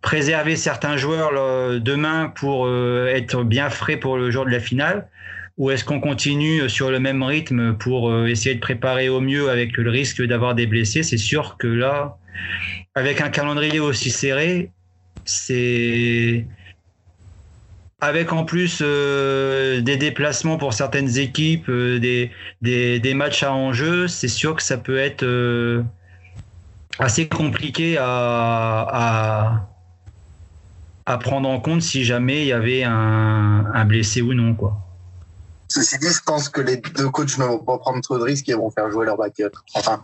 [0.02, 5.08] préserver certains joueurs demain pour être bien frais pour le jour de la finale
[5.60, 9.50] ou est-ce qu'on continue sur le même rythme pour euh, essayer de préparer au mieux
[9.50, 11.04] avec le risque d'avoir des blessés?
[11.04, 12.18] C'est sûr que là,
[12.96, 14.72] avec un calendrier aussi serré,
[15.26, 16.48] c'est
[18.02, 24.08] avec en plus euh, des déplacements pour certaines équipes, euh, des, des, matchs à enjeu,
[24.08, 25.84] c'est sûr que ça peut être euh,
[27.00, 29.70] assez compliqué à, à,
[31.06, 34.56] à prendre en compte si jamais il y avait un, un blessé ou non.
[34.56, 34.78] Quoi.
[35.70, 38.50] Ceci dit, je pense que les deux coachs ne vont pas prendre trop de risques
[38.50, 39.52] et vont faire jouer leur backup.
[39.76, 40.04] Enfin,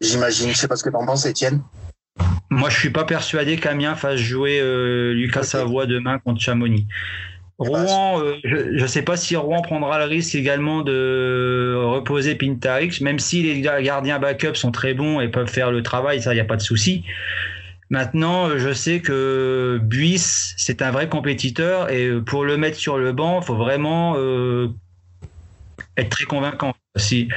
[0.00, 0.50] j'imagine.
[0.50, 1.62] Je sais pas ce que t'en penses, Étienne.
[2.48, 5.42] Moi, je suis pas persuadé qu'Amiens fasse jouer euh, Lucas.
[5.42, 6.86] Savoie demain contre Chamonix.
[7.58, 13.02] Rouen, euh, je ne sais pas si Rouen prendra le risque également de reposer Pintarix,
[13.02, 16.36] même si les gardiens backup sont très bons et peuvent faire le travail, ça, il
[16.36, 17.04] n'y a pas de souci.
[17.90, 22.96] Maintenant, euh, je sais que Buis, c'est un vrai compétiteur et pour le mettre sur
[22.96, 24.68] le banc, il faut vraiment euh,
[26.00, 26.74] être très convaincant.
[26.96, 27.28] Si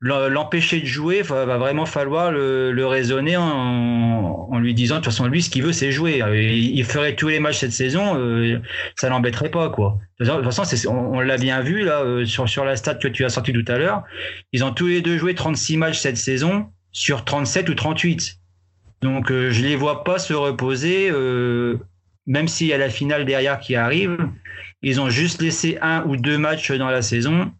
[0.00, 5.26] l'empêcher de jouer, va, va vraiment falloir le, raisonner en, lui disant de toute façon
[5.26, 6.22] lui ce qu'il veut c'est jouer.
[6.34, 8.58] Il, ferait tous les matchs cette saison, euh,
[8.96, 9.98] ça l'embêterait pas quoi.
[10.18, 13.24] De toute façon, on, l'a bien vu là euh, sur sur la stat que tu
[13.24, 14.02] as sorti tout à l'heure.
[14.52, 18.38] Ils ont tous les deux joué 36 matchs cette saison sur 37 ou 38.
[19.02, 21.78] Donc euh, je les vois pas se reposer, euh,
[22.26, 24.16] même s'il y a la finale derrière qui arrive.
[24.82, 27.52] Ils ont juste laissé un ou deux matchs dans la saison.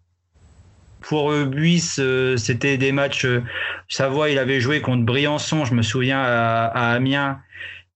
[1.06, 3.26] Pour euh, Buis, euh, c'était des matchs.
[3.26, 3.42] euh,
[3.88, 7.38] Savoie, il avait joué contre Briançon, je me souviens, à, Amiens.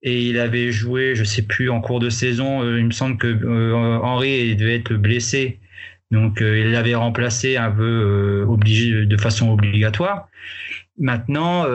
[0.03, 2.63] Et il avait joué, je sais plus, en cours de saison.
[2.77, 5.59] il me semble que euh, Henri devait être blessé.
[6.13, 10.29] Donc il l'avait remplacé un peu obligé, de façon obligatoire.
[10.99, 11.67] Maintenant,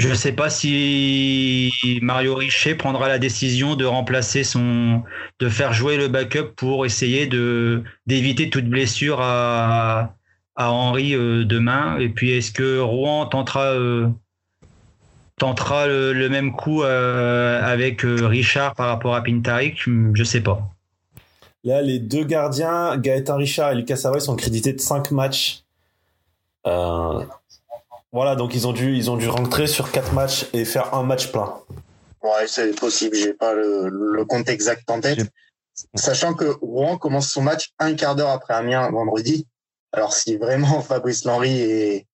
[0.00, 5.02] je ne sais pas si Mario Richet prendra la décision de remplacer son,
[5.40, 10.16] de faire jouer le backup pour essayer de d'éviter toute blessure à
[10.56, 11.98] à Henri euh, demain.
[11.98, 14.08] Et puis est-ce que Rouen tentera euh,
[15.38, 19.78] tentera le, même coup euh, avec Richard par rapport à Pintarik
[20.14, 20.62] Je sais pas.
[21.62, 25.62] Là, les deux gardiens, Gaëtan Richard et Lucas Savoy, sont crédités de 5 matchs.
[28.12, 31.02] Voilà, donc ils ont dû, ils ont dû rentrer sur 4 matchs et faire un
[31.02, 31.54] match plein.
[32.22, 33.16] Ouais, c'est possible.
[33.16, 35.20] J'ai pas le, le compte exact en tête.
[35.94, 39.46] Sachant que Rouen commence son match un quart d'heure après Amiens vendredi.
[39.92, 42.06] Alors si vraiment Fabrice Lenry est...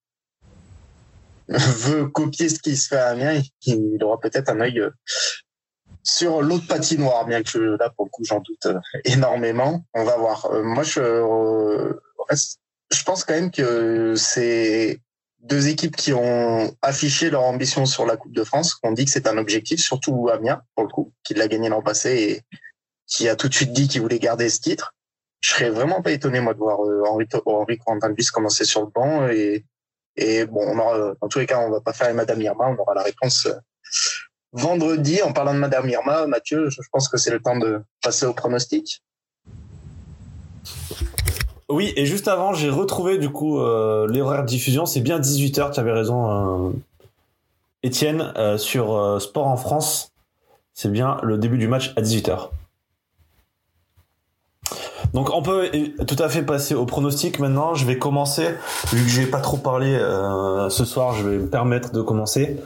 [1.49, 4.91] veut copier ce qui se fait à Amiens, il aura peut-être un œil euh,
[6.03, 9.85] sur l'autre patinoire, bien que là pour le coup j'en doute euh, énormément.
[9.95, 10.47] On va voir.
[10.53, 12.61] Euh, moi je, reste-
[12.93, 15.01] je pense quand même que c'est
[15.47, 19.05] deux équipes qui ont affiché leur ambition sur la Coupe de France, qui ont dit
[19.05, 22.43] que c'est un objectif, surtout Amiens, pour le coup, qui l'a gagné l'an passé et
[23.07, 24.95] qui a tout de suite dit qu'il voulait garder ce titre.
[25.41, 28.89] Je serais vraiment pas étonné, moi, de voir euh, Henri, Henri Quentin commencer sur le
[28.89, 29.29] banc.
[29.29, 29.65] Et,
[30.17, 32.77] et bon, on aura, dans tous les cas, on va pas faire Madame Irma, on
[32.81, 33.55] aura la réponse euh,
[34.53, 35.23] vendredi.
[35.23, 38.35] En parlant de Madame Irma, Mathieu, je pense que c'est le temps de passer au
[38.35, 39.03] pronostic.
[41.69, 44.87] Oui, et juste avant, j'ai retrouvé du coup euh, l'horaire de diffusion.
[44.87, 46.71] C'est bien 18h, tu avais raison, euh,
[47.83, 50.13] Étienne, euh, sur euh, Sport en France.
[50.75, 52.51] C'est bien le début du match à 18h.
[55.13, 55.71] Donc on peut
[56.07, 57.75] tout à fait passer au pronostic maintenant.
[57.75, 58.55] Je vais commencer,
[58.93, 59.97] vu que j'ai pas trop parlé
[60.69, 62.61] ce soir, je vais me permettre de commencer.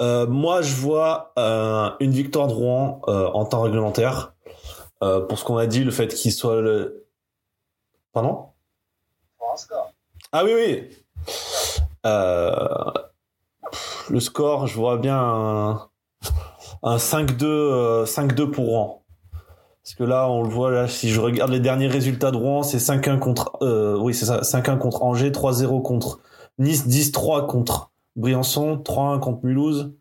[0.00, 1.32] Moi, je vois
[2.00, 4.34] une victoire de Rouen en temps réglementaire.
[5.00, 6.99] Pour ce qu'on a dit, le fait qu'il soit le...
[8.12, 8.46] Pardon?
[10.32, 10.88] Ah oui, oui.
[12.06, 12.90] Euh,
[14.08, 15.88] le score, je vois bien un,
[16.82, 19.02] un 5-2 euh, 5-2 pour Rouen.
[19.82, 22.62] Parce que là, on le voit, là, si je regarde les derniers résultats de Rouen,
[22.62, 23.58] c'est 5-1 contre...
[23.62, 26.20] Euh, oui, c'est ça, 5-1 contre Angers, 3-0 contre
[26.58, 29.94] Nice, 10-3 contre Briançon, 3-1 contre Mulhouse.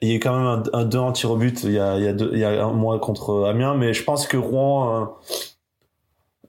[0.00, 1.96] Il y a quand même un, un 2 en tir au but, il y a,
[1.96, 4.36] il y a, deux, il y a un mois contre Amiens, mais je pense que
[4.36, 5.06] Rouen euh,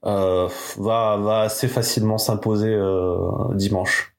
[0.05, 4.15] va, va assez facilement s'imposer euh, dimanche.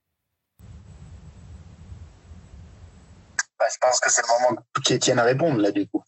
[3.58, 6.02] Bah, je pense que c'est le moment qu'Étienne à répondre, là, du coup.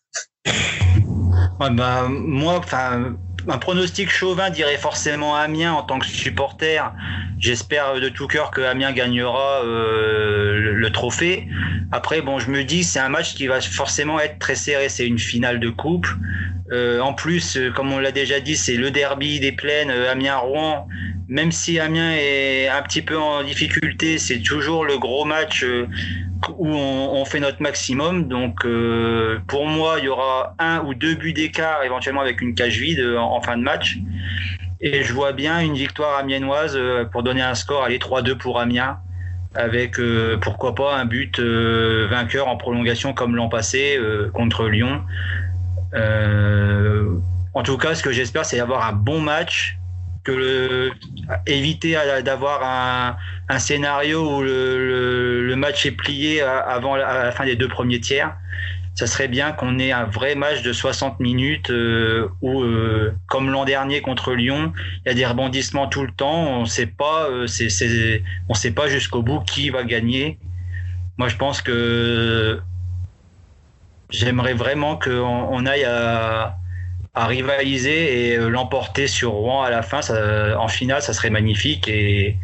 [1.61, 3.17] Ouais, bah, moi, enfin,
[3.49, 6.93] un pronostic chauvin dirait forcément Amiens en tant que supporter.
[7.41, 11.49] J'espère de tout cœur que Amiens gagnera euh, le, le, trophée.
[11.91, 14.89] Après, bon, je me dis c'est un match qui va forcément être très serré.
[14.89, 16.07] C'est une finale de coupe.
[16.71, 20.13] Euh, en plus, euh, comme on l'a déjà dit, c'est le derby des plaines euh,
[20.13, 20.87] Amiens-Rouen.
[21.29, 25.65] Même si Amiens est un petit peu en difficulté, c'est toujours le gros match
[26.57, 28.29] où on, fait notre maximum.
[28.29, 28.67] Donc,
[29.47, 33.05] pour moi, il y aura un ou deux buts d'écart, éventuellement avec une cage vide
[33.19, 33.99] en, fin de match.
[34.81, 36.79] Et je vois bien une victoire amiennoise
[37.13, 38.99] pour donner un score, allez 3-2 pour Amiens,
[39.55, 40.01] avec
[40.41, 44.01] pourquoi pas un but vainqueur en prolongation comme l'an passé
[44.33, 45.03] contre Lyon.
[45.95, 49.79] En tout cas, ce que j'espère, c'est avoir un bon match
[50.25, 50.93] que le,
[51.47, 53.17] éviter d'avoir un,
[53.49, 58.01] un, scénario où le, le, le, match est plié avant la, fin des deux premiers
[58.01, 58.37] tiers.
[58.99, 63.49] Ça serait bien qu'on ait un vrai match de 60 minutes euh, où, euh, comme
[63.49, 64.73] l'an dernier contre Lyon,
[65.07, 66.61] il y a des rebondissements tout le temps.
[66.61, 70.41] On sait pas, euh, sait pas jusqu'au bout qui va gagner.
[71.17, 72.61] Moi, je pense que
[74.11, 76.57] j'aimerais vraiment qu'on on aille à,
[77.15, 80.03] rivaliser et l'emporter sur Rouen à la fin.
[80.03, 82.37] Ça, en finale, ça serait magnifique et,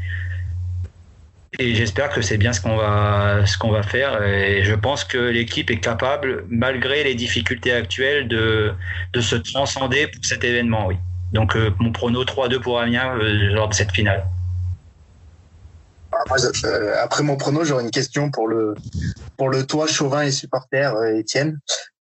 [1.61, 4.20] et j'espère que c'est bien ce qu'on va, va faire.
[4.22, 8.74] Et je pense que l'équipe est capable, malgré les difficultés actuelles, de,
[9.12, 10.87] de se transcender pour cet événement.
[10.88, 10.96] Oui.
[11.33, 14.24] Donc euh, mon prono 3-2 pour Amiens euh, lors de cette finale.
[16.20, 18.74] Après, euh, après mon prono, j'aurais une question pour le,
[19.37, 21.59] pour le toi, Chauvin et supporter, Étienne.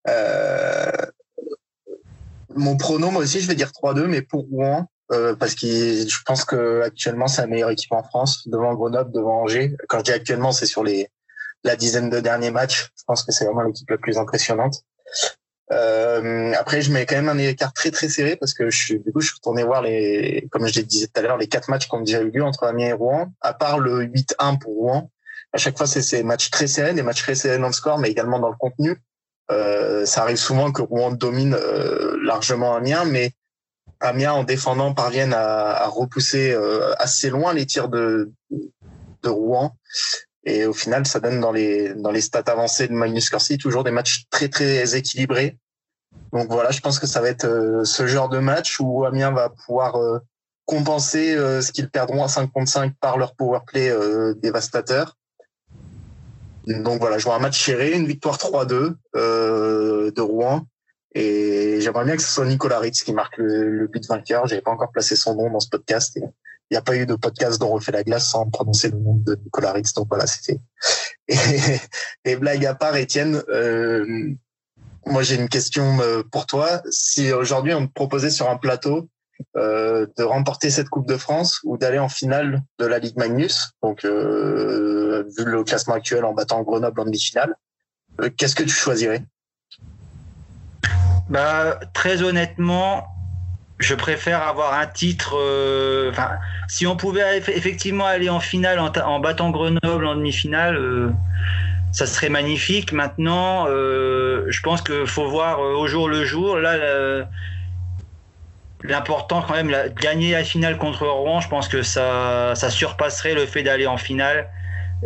[0.09, 0.91] Euh,
[2.55, 6.23] mon prono, moi aussi, je vais dire 3-2, mais pour Rouen, euh, parce que je
[6.25, 9.77] pense que actuellement c'est la meilleure équipe en France, devant Grenoble, devant Angers.
[9.89, 11.09] Quand je dis actuellement, c'est sur les
[11.65, 12.91] la dizaine de derniers matchs.
[12.97, 14.83] Je pense que c'est vraiment l'équipe la plus impressionnante.
[15.73, 18.99] Euh, après, je mets quand même un écart très très serré parce que je suis
[18.99, 21.69] du coup je suis retourné voir les, comme je disais tout à l'heure, les quatre
[21.69, 23.33] matchs qui ont déjà eu lieu entre Amiens et Rouen.
[23.41, 25.11] À part le 8-1 pour Rouen,
[25.53, 27.99] à chaque fois c'est ces matchs très serrés, des matchs très serrés dans le score,
[27.99, 29.01] mais également dans le contenu.
[29.53, 33.33] Euh, ça arrive souvent que Rouen domine euh, largement Amiens, mais
[34.01, 39.77] Amiens, en défendant, parviennent à, à repousser euh, assez loin les tirs de, de Rouen.
[40.51, 43.85] Et au final, ça donne dans les, dans les stats avancées de Magnus Corsi toujours
[43.85, 45.57] des matchs très, très équilibrés.
[46.33, 49.31] Donc voilà, je pense que ça va être euh, ce genre de match où Amiens
[49.31, 50.19] va pouvoir euh,
[50.65, 53.93] compenser ce qu'ils perdront à 5 contre 5 par leur power play
[54.37, 55.17] dévastateur.
[56.69, 60.65] Donc voilà, je vois un match serré, une victoire 3-2 de Rouen
[61.13, 64.47] et j'aimerais bien que ce soit Nicolas Ritz qui marque le, le but vainqueur.
[64.47, 66.17] J'avais pas encore placé son nom dans ce podcast.
[66.75, 69.15] N'y a pas eu de podcast dont on refait la glace sans prononcer le nom
[69.15, 69.93] de Nicolas Ritz.
[69.95, 70.61] Donc voilà, c'était.
[71.29, 71.81] Et,
[72.25, 74.35] et, blague à part, Étienne, euh,
[75.07, 76.83] moi j'ai une question euh, pour toi.
[76.91, 79.09] Si aujourd'hui on te proposait sur un plateau
[79.57, 83.71] euh, de remporter cette Coupe de France ou d'aller en finale de la Ligue Magnus,
[83.83, 87.55] donc euh, vu le classement actuel en battant Grenoble en demi-finale,
[88.21, 89.23] euh, qu'est-ce que tu choisirais?
[91.31, 93.07] Bah, très honnêtement,
[93.81, 95.37] je préfère avoir un titre.
[95.39, 96.13] euh,
[96.69, 100.77] si on pouvait eff- effectivement aller en finale en, ta- en battant Grenoble en demi-finale,
[100.77, 101.13] euh,
[101.93, 102.93] ça serait magnifique.
[102.93, 106.59] Maintenant, euh, je pense qu'il faut voir euh, au jour le jour.
[106.59, 107.27] Là,
[108.83, 113.35] l'important quand même, la- gagner la finale contre Rouen, je pense que ça, ça surpasserait
[113.35, 114.49] le fait d'aller en finale.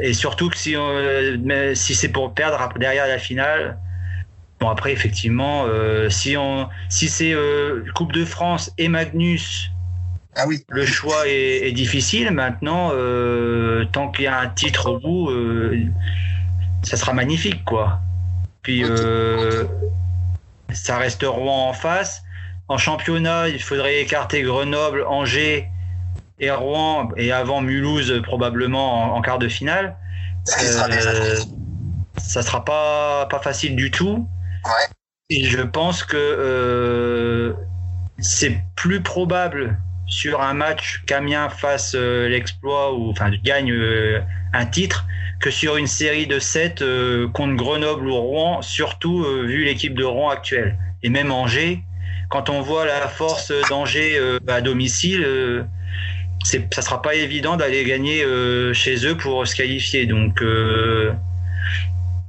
[0.00, 3.78] Et surtout que si, on- mais si c'est pour perdre derrière la finale,
[4.64, 9.70] bon après effectivement, euh, si on, si c'est euh, Coupe de France et Magnus,
[10.34, 10.64] Ah oui.
[10.68, 12.30] le choix est, est difficile.
[12.30, 15.30] Maintenant, euh, tant qu'il y a un titre au bout,
[16.82, 18.00] ça sera magnifique quoi.
[18.62, 18.82] Puis
[20.72, 22.22] ça reste Rouen en face.
[22.68, 25.68] En championnat, il faudrait écarter Grenoble, Angers
[26.40, 29.96] et Rouen, et avant Mulhouse probablement en, en quart de finale.
[30.62, 31.36] Euh,
[32.16, 34.26] ça sera pas, pas facile du tout.
[34.64, 34.86] Ouais.
[35.30, 37.54] Et je pense que euh,
[38.18, 44.20] c'est plus probable sur un match qu'Amiens fasse euh, l'exploit ou enfin gagne euh,
[44.52, 45.06] un titre
[45.40, 46.82] que sur une série de 7
[47.32, 50.78] contre Grenoble ou Rouen, surtout euh, vu l'équipe de Rouen actuelle.
[51.02, 51.82] Et même Angers,
[52.30, 55.64] quand on voit la force d'Angers euh, à domicile, euh,
[56.44, 60.06] c'est, ça sera pas évident d'aller gagner euh, chez eux pour se qualifier.
[60.06, 61.12] Donc euh,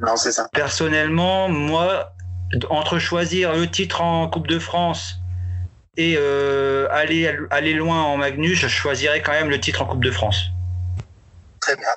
[0.01, 0.49] Non, c'est ça.
[0.53, 2.14] personnellement, moi,
[2.69, 5.15] entre choisir le titre en Coupe de France
[5.97, 10.03] et euh, aller, aller loin en Magnus, je choisirais quand même le titre en Coupe
[10.03, 10.51] de France.
[11.59, 11.87] Très bien.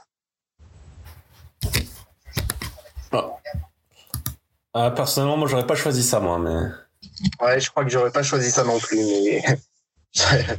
[4.75, 7.45] Ah, personnellement, moi, j'aurais pas choisi ça, moi, mais.
[7.45, 9.43] Ouais, je crois que j'aurais pas choisi ça non plus, mais.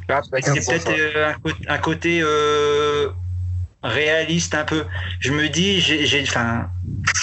[0.10, 3.10] Ah, Chacun C'est peut-être euh, un, côté- un côté euh,
[3.84, 4.86] réaliste un peu.
[5.20, 6.68] Je me dis, j'ai, enfin,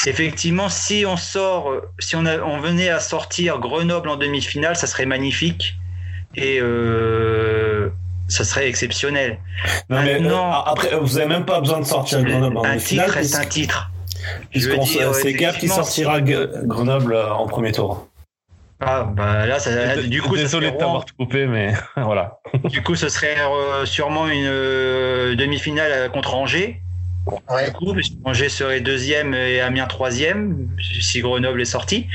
[0.07, 4.87] effectivement, si on sort, si on, a- on venait à sortir Grenoble en demi-finale, ça
[4.87, 5.77] serait magnifique
[6.35, 7.89] et euh,
[8.29, 9.39] ça serait exceptionnel.
[9.91, 10.37] Non, mais euh,
[10.67, 13.45] après, vous avez même pas besoin de sortir Grenoble en un finale, titre reste un
[13.45, 13.91] titre.
[14.51, 18.09] Puisqu'on c'est Gap qui sortira Grenoble en premier tour.
[18.81, 22.41] Ah, bah là, ça, du coup, désolé serait de t'avoir coupé, mais voilà.
[22.64, 26.83] Du coup, ce serait euh, sûrement une euh, demi-finale euh, contre Angers.
[27.49, 27.66] Ouais.
[27.66, 30.68] Du coup, Angers serait deuxième et Amiens troisième
[31.01, 32.07] si Grenoble est sorti.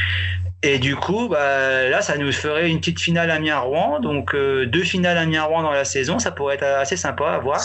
[0.64, 4.00] Et du coup, bah, là, ça nous ferait une petite finale Amiens-Rouen.
[4.00, 7.60] Donc, euh, deux finales Amiens-Rouen dans la saison, ça pourrait être assez sympa à voir.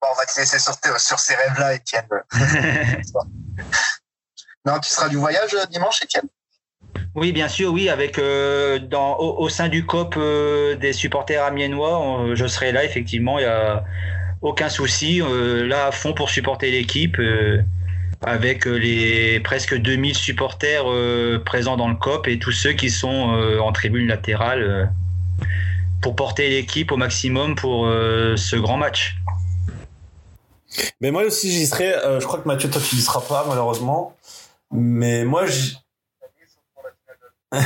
[0.00, 2.08] Bon, on va te laisser sur, sur ces rêves-là, Étienne.
[4.64, 6.26] non, tu seras du voyage dimanche, Étienne?
[7.16, 11.98] Oui, bien sûr, oui, avec euh, dans, au, sein du COP euh, des supporters amiénois,
[11.98, 13.84] on- je serai là, effectivement, il n'y a
[14.42, 17.16] aucun souci, euh, là à fond pour supporter l'équipe,
[18.22, 20.84] avec les presque 2000 supporters
[21.44, 23.08] présents dans le COP et tous ceux qui sont
[23.60, 24.92] en tribune latérale
[26.02, 29.16] pour porter l'équipe au maximum pour ce grand match.
[31.00, 31.94] Mais moi aussi, j'y serai.
[32.20, 34.14] je crois que Mathieu, toi, tu y seras pas, malheureusement.
[34.70, 35.44] Mais moi.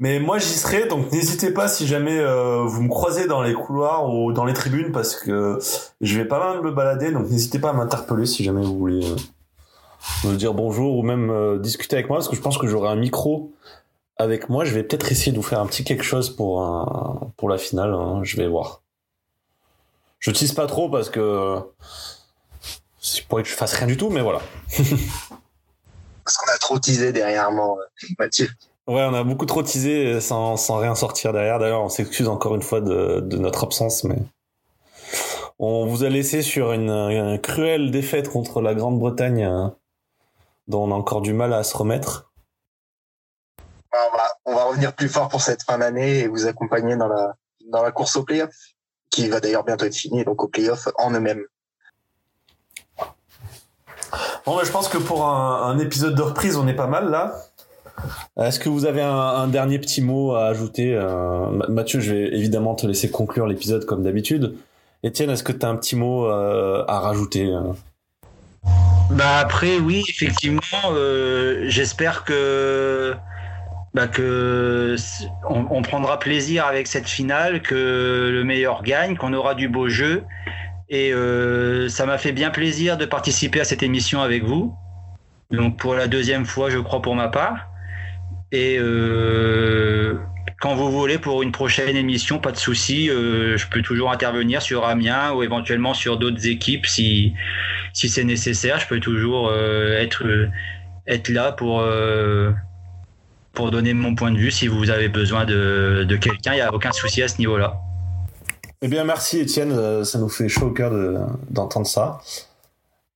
[0.00, 3.52] Mais moi, j'y serai, donc n'hésitez pas si jamais euh, vous me croisez dans les
[3.52, 5.58] couloirs ou dans les tribunes, parce que
[6.00, 9.04] je vais pas mal me balader, donc n'hésitez pas à m'interpeller si jamais vous voulez
[9.04, 9.16] euh,
[10.28, 12.90] me dire bonjour ou même euh, discuter avec moi, parce que je pense que j'aurai
[12.90, 13.52] un micro
[14.18, 14.64] avec moi.
[14.64, 17.92] Je vais peut-être essayer de vous faire un petit quelque chose pour, pour la finale,
[17.92, 18.82] hein, je vais voir.
[20.20, 21.58] Je tease pas trop parce que
[23.16, 24.40] il pourrait que je fasse rien du tout, mais voilà.
[26.28, 28.50] Parce qu'on a trop teasé dernièrement, euh, Mathieu.
[28.86, 31.58] Ouais, on a beaucoup trop teasé sans, sans rien sortir derrière.
[31.58, 34.18] D'ailleurs, on s'excuse encore une fois de, de notre absence, mais
[35.58, 39.74] on vous a laissé sur une, une cruelle défaite contre la Grande-Bretagne, hein,
[40.66, 42.30] dont on a encore du mal à se remettre.
[43.94, 47.08] On va, on va revenir plus fort pour cette fin d'année et vous accompagner dans
[47.08, 47.36] la,
[47.70, 48.54] dans la course au playoff,
[49.08, 51.46] qui va d'ailleurs bientôt être finie, donc au playoff en eux-mêmes.
[54.48, 57.10] Bon, bah, je pense que pour un, un épisode de reprise, on est pas mal
[57.10, 57.34] là.
[58.40, 62.14] Est-ce que vous avez un, un dernier petit mot à ajouter euh, Ma- Mathieu, je
[62.14, 64.54] vais évidemment te laisser conclure l'épisode comme d'habitude.
[65.02, 67.60] Étienne, est-ce que tu as un petit mot euh, à rajouter euh?
[69.10, 70.62] Bah après oui effectivement
[70.94, 73.14] euh, j'espère que
[73.92, 74.96] bah que
[75.50, 80.24] on prendra plaisir avec cette finale que le meilleur gagne qu'on aura du beau jeu
[80.90, 84.74] et euh, ça m'a fait bien plaisir de participer à cette émission avec vous
[85.50, 87.66] donc pour la deuxième fois je crois pour ma part
[88.52, 90.18] et euh,
[90.60, 94.62] quand vous voulez pour une prochaine émission pas de souci euh, je peux toujours intervenir
[94.62, 97.34] sur Amiens ou éventuellement sur d'autres équipes si
[97.92, 100.24] si c'est nécessaire, je peux toujours euh, être
[101.06, 102.52] être là pour euh,
[103.52, 104.50] pour donner mon point de vue.
[104.50, 107.80] Si vous avez besoin de, de quelqu'un, il n'y a aucun souci à ce niveau-là.
[108.82, 111.18] Eh bien, merci Étienne, euh, ça nous fait chaud au cœur de-
[111.50, 112.20] d'entendre ça.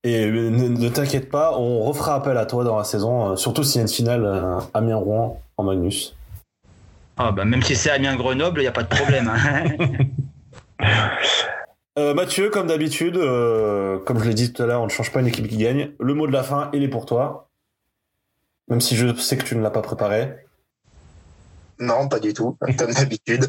[0.05, 3.37] Et euh, ne, ne t'inquiète pas, on refera appel à toi dans la saison, euh,
[3.37, 6.17] surtout s'il y a une finale Amiens-Rouen en Magnus.
[7.17, 9.29] Ah, bah, même si c'est Amiens-Grenoble, il n'y a pas de problème.
[9.33, 9.65] hein.
[11.99, 15.13] Euh, Mathieu, comme d'habitude, euh, comme je l'ai dit tout à l'heure, on ne change
[15.13, 15.91] pas une équipe qui gagne.
[16.01, 17.51] Le mot de la fin, il est pour toi.
[18.69, 20.37] Même si je sais que tu ne l'as pas préparé.
[21.79, 23.47] Non, pas du tout, comme d'habitude.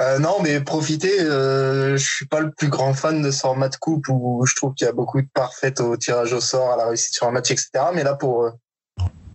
[0.00, 1.20] Euh, non, mais profiter.
[1.20, 4.54] Euh, je suis pas le plus grand fan de ce format de coupe où je
[4.54, 7.26] trouve qu'il y a beaucoup de parfaite au tirage au sort, à la réussite sur
[7.26, 7.70] un match, etc.
[7.94, 8.50] Mais là, pour euh,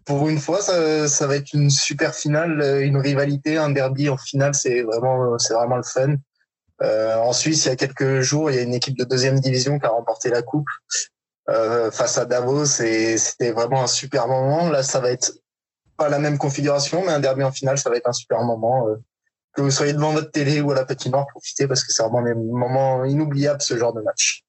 [0.05, 4.17] pour une fois, ça, ça va être une super finale, une rivalité, un derby en
[4.17, 4.53] finale.
[4.53, 6.15] C'est vraiment c'est vraiment le fun.
[6.81, 9.39] Euh, en Suisse, il y a quelques jours, il y a une équipe de deuxième
[9.39, 10.67] division qui a remporté la coupe
[11.49, 14.69] euh, face à Davos c'était vraiment un super moment.
[14.69, 15.31] Là, ça va être
[15.97, 18.87] pas la même configuration, mais un derby en finale, ça va être un super moment.
[18.89, 18.95] euh,
[19.55, 22.21] que vous soyez devant votre télé ou à la patinoire, profitez parce que c'est vraiment
[22.21, 24.43] des moments inoubliables ce genre de match.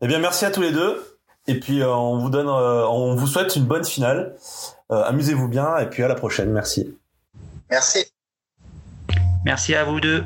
[0.00, 1.18] Eh bien, merci à tous les deux.
[1.46, 4.36] Et puis, euh, on vous donne, euh, on vous souhaite une bonne finale.
[4.90, 6.50] Euh, Amusez-vous bien et puis à la prochaine.
[6.50, 6.96] Merci.
[7.70, 8.04] Merci.
[9.44, 10.24] Merci à vous deux.